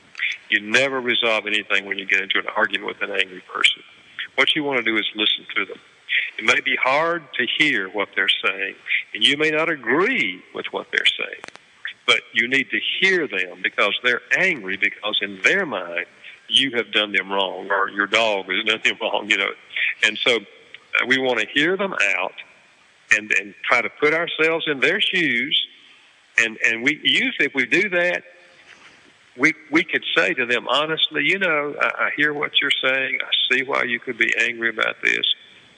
You 0.53 0.61
never 0.61 1.01
resolve 1.01 1.47
anything 1.47 1.87
when 1.87 1.97
you 1.97 2.05
get 2.05 2.21
into 2.21 2.37
an 2.37 2.45
argument 2.55 2.95
with 2.99 3.09
an 3.09 3.09
angry 3.09 3.41
person. 3.51 3.81
What 4.35 4.55
you 4.55 4.63
want 4.63 4.77
to 4.77 4.83
do 4.83 4.95
is 4.95 5.05
listen 5.15 5.47
to 5.55 5.65
them. 5.65 5.79
It 6.37 6.45
may 6.45 6.61
be 6.61 6.75
hard 6.75 7.23
to 7.39 7.47
hear 7.57 7.89
what 7.89 8.09
they're 8.15 8.29
saying, 8.29 8.75
and 9.15 9.23
you 9.23 9.35
may 9.35 9.49
not 9.49 9.69
agree 9.69 10.43
with 10.53 10.67
what 10.69 10.85
they're 10.91 11.07
saying, 11.17 11.41
but 12.05 12.21
you 12.35 12.47
need 12.47 12.69
to 12.69 12.79
hear 12.99 13.27
them 13.27 13.61
because 13.63 13.97
they're 14.03 14.21
angry 14.37 14.77
because 14.77 15.17
in 15.23 15.41
their 15.41 15.65
mind 15.65 16.05
you 16.49 16.69
have 16.75 16.91
done 16.91 17.13
them 17.13 17.31
wrong 17.31 17.71
or 17.71 17.89
your 17.89 18.05
dog 18.05 18.45
has 18.45 18.63
done 18.67 18.81
them 18.83 18.97
wrong, 19.01 19.27
you 19.31 19.37
know. 19.37 19.53
And 20.05 20.19
so 20.19 20.35
uh, 20.35 21.05
we 21.07 21.17
want 21.17 21.39
to 21.39 21.47
hear 21.51 21.75
them 21.77 21.95
out 22.15 22.33
and, 23.17 23.31
and 23.39 23.55
try 23.67 23.81
to 23.81 23.89
put 23.99 24.13
ourselves 24.13 24.65
in 24.67 24.81
their 24.81 25.01
shoes. 25.01 25.59
And, 26.37 26.59
and 26.63 26.83
we 26.83 26.99
usually, 27.03 27.47
if 27.47 27.55
we 27.55 27.65
do 27.65 27.89
that, 27.89 28.23
we 29.37 29.53
we 29.71 29.83
could 29.83 30.03
say 30.15 30.33
to 30.33 30.45
them 30.45 30.67
honestly, 30.67 31.23
you 31.23 31.39
know, 31.39 31.75
I, 31.79 32.05
I 32.05 32.09
hear 32.15 32.33
what 32.33 32.51
you're 32.61 32.71
saying. 32.83 33.19
I 33.21 33.55
see 33.55 33.63
why 33.63 33.83
you 33.83 33.99
could 33.99 34.17
be 34.17 34.33
angry 34.39 34.69
about 34.69 34.95
this. 35.03 35.25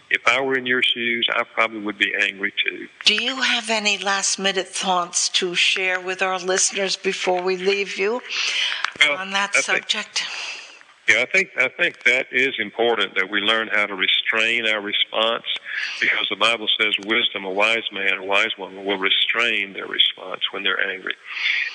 If 0.09 0.21
I 0.27 0.39
were 0.39 0.55
in 0.55 0.65
your 0.65 0.83
shoes, 0.83 1.27
I 1.33 1.43
probably 1.43 1.79
would 1.79 1.97
be 1.97 2.13
angry 2.21 2.53
too. 2.63 2.87
Do 3.05 3.15
you 3.15 3.41
have 3.41 3.69
any 3.69 3.97
last 3.97 4.37
minute 4.37 4.67
thoughts 4.67 5.29
to 5.29 5.55
share 5.55 5.99
with 5.99 6.21
our 6.21 6.37
listeners 6.37 6.95
before 6.95 7.41
we 7.41 7.57
leave 7.57 7.97
you 7.97 8.21
well, 8.99 9.17
on 9.17 9.31
that 9.31 9.51
I 9.55 9.61
subject? 9.61 10.19
Think, 10.19 10.64
yeah, 11.07 11.21
I 11.21 11.25
think 11.25 11.51
I 11.57 11.69
think 11.69 12.03
that 12.03 12.27
is 12.31 12.55
important 12.57 13.15
that 13.15 13.29
we 13.29 13.39
learn 13.39 13.67
how 13.67 13.85
to 13.85 13.95
restrain 13.95 14.67
our 14.67 14.81
response 14.81 15.45
because 16.01 16.27
the 16.29 16.35
Bible 16.35 16.67
says 16.79 16.95
wisdom, 17.05 17.45
a 17.45 17.51
wise 17.51 17.87
man, 17.91 18.17
a 18.17 18.25
wise 18.25 18.57
woman 18.57 18.85
will 18.85 18.97
restrain 18.97 19.73
their 19.73 19.85
response 19.85 20.41
when 20.51 20.63
they're 20.63 20.81
angry. 20.89 21.13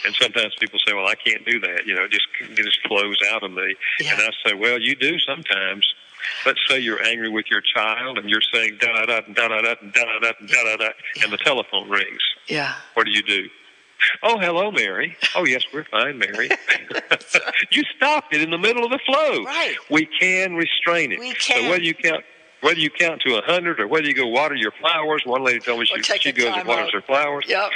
And 0.05 0.15
sometimes 0.17 0.55
people 0.59 0.81
say, 0.85 0.95
"Well, 0.95 1.07
I 1.07 1.15
can't 1.15 1.45
do 1.45 1.61
that." 1.61 1.87
You 1.87 1.95
know, 1.95 2.05
it 2.05 2.11
just 2.11 2.27
it 2.41 2.57
just 2.57 2.81
flows 2.89 3.19
out 3.31 3.45
of 3.45 3.53
me. 3.53 3.75
Yeah. 4.01 4.15
And 4.15 4.23
I 4.23 4.49
say, 4.49 4.55
"Well, 4.55 4.81
you 4.81 4.95
do 4.95 5.19
sometimes." 5.21 5.95
Let's 6.45 6.61
say 6.69 6.79
you're 6.79 7.03
angry 7.03 7.31
with 7.31 7.47
your 7.51 7.63
child 7.63 8.19
and 8.19 8.29
you're 8.29 8.43
saying 8.53 8.77
da 8.79 8.93
da 8.93 9.07
da 9.07 9.21
da 9.21 9.49
da 9.49 9.61
da 9.63 9.73
da 9.73 10.21
da 10.21 10.33
da 10.65 10.77
da 10.77 10.89
and 11.23 11.33
the 11.33 11.39
telephone 11.39 11.89
rings. 11.89 12.21
Yeah. 12.47 12.75
What 12.93 13.07
do 13.07 13.11
you 13.11 13.23
do? 13.23 13.49
Oh, 14.23 14.39
hello, 14.39 14.71
Mary. 14.71 15.17
Oh, 15.35 15.45
yes, 15.45 15.63
we're 15.73 15.85
fine, 15.85 16.19
Mary. 16.19 16.51
you 17.71 17.83
stopped 17.97 18.35
it 18.35 18.43
in 18.43 18.51
the 18.51 18.59
middle 18.59 18.85
of 18.85 18.91
the 18.91 19.01
flow. 19.05 19.45
Right. 19.45 19.77
We 19.91 20.07
can 20.07 20.55
restrain 20.55 21.13
it. 21.13 21.21
We 21.21 21.35
can. 21.35 21.65
So 21.65 21.71
whether 21.71 21.83
you 21.83 21.95
count 21.95 22.25
whether 22.61 22.79
you 22.79 22.91
count 22.91 23.23
to 23.23 23.37
a 23.37 23.43
hundred 23.43 23.81
or 23.81 23.89
whether 23.89 24.07
you 24.07 24.15
go 24.15 24.27
water 24.27 24.55
your 24.55 24.73
flowers, 24.73 25.23
one 25.25 25.43
lady 25.43 25.61
told 25.61 25.81
me 25.81 25.87
she, 25.87 26.19
she 26.19 26.33
goes 26.33 26.53
and 26.55 26.69
waters 26.69 26.89
out. 26.89 26.93
her 26.93 27.01
flowers. 27.01 27.47
Yep. 27.49 27.71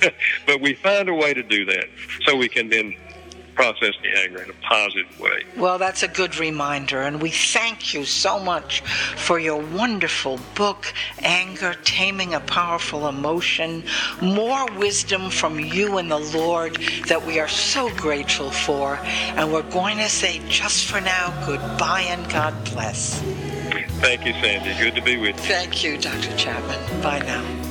but 0.46 0.60
we 0.60 0.74
find 0.74 1.08
a 1.08 1.14
way 1.14 1.34
to 1.34 1.42
do 1.42 1.64
that 1.66 1.84
so 2.24 2.34
we 2.34 2.48
can 2.48 2.70
then 2.70 2.94
process 3.62 3.94
the 4.02 4.18
anger 4.18 4.42
in 4.42 4.50
a 4.50 4.54
positive 4.54 5.20
way. 5.20 5.44
Well, 5.56 5.78
that's 5.78 6.02
a 6.02 6.08
good 6.08 6.36
reminder, 6.36 7.02
and 7.02 7.22
we 7.22 7.30
thank 7.30 7.94
you 7.94 8.04
so 8.04 8.40
much 8.40 8.80
for 8.80 9.38
your 9.38 9.62
wonderful 9.62 10.40
book, 10.56 10.92
Anger 11.20 11.74
Taming 11.84 12.34
a 12.34 12.40
Powerful 12.40 13.06
Emotion. 13.06 13.84
More 14.20 14.66
wisdom 14.72 15.30
from 15.30 15.60
you 15.60 15.98
and 15.98 16.10
the 16.10 16.18
Lord 16.18 16.74
that 17.06 17.24
we 17.24 17.38
are 17.38 17.46
so 17.46 17.88
grateful 17.94 18.50
for. 18.50 18.96
And 19.36 19.52
we're 19.52 19.70
going 19.70 19.98
to 19.98 20.08
say, 20.08 20.40
just 20.48 20.86
for 20.86 21.00
now, 21.00 21.32
goodbye 21.46 22.06
and 22.08 22.28
God 22.32 22.52
bless. 22.72 23.20
Thank 24.00 24.26
you, 24.26 24.32
Sandy. 24.32 24.76
Good 24.82 24.96
to 24.96 25.02
be 25.02 25.18
with 25.18 25.36
you. 25.36 25.42
Thank 25.42 25.84
you, 25.84 25.98
Dr. 25.98 26.36
Chapman. 26.36 27.00
Bye 27.00 27.20
now. 27.20 27.61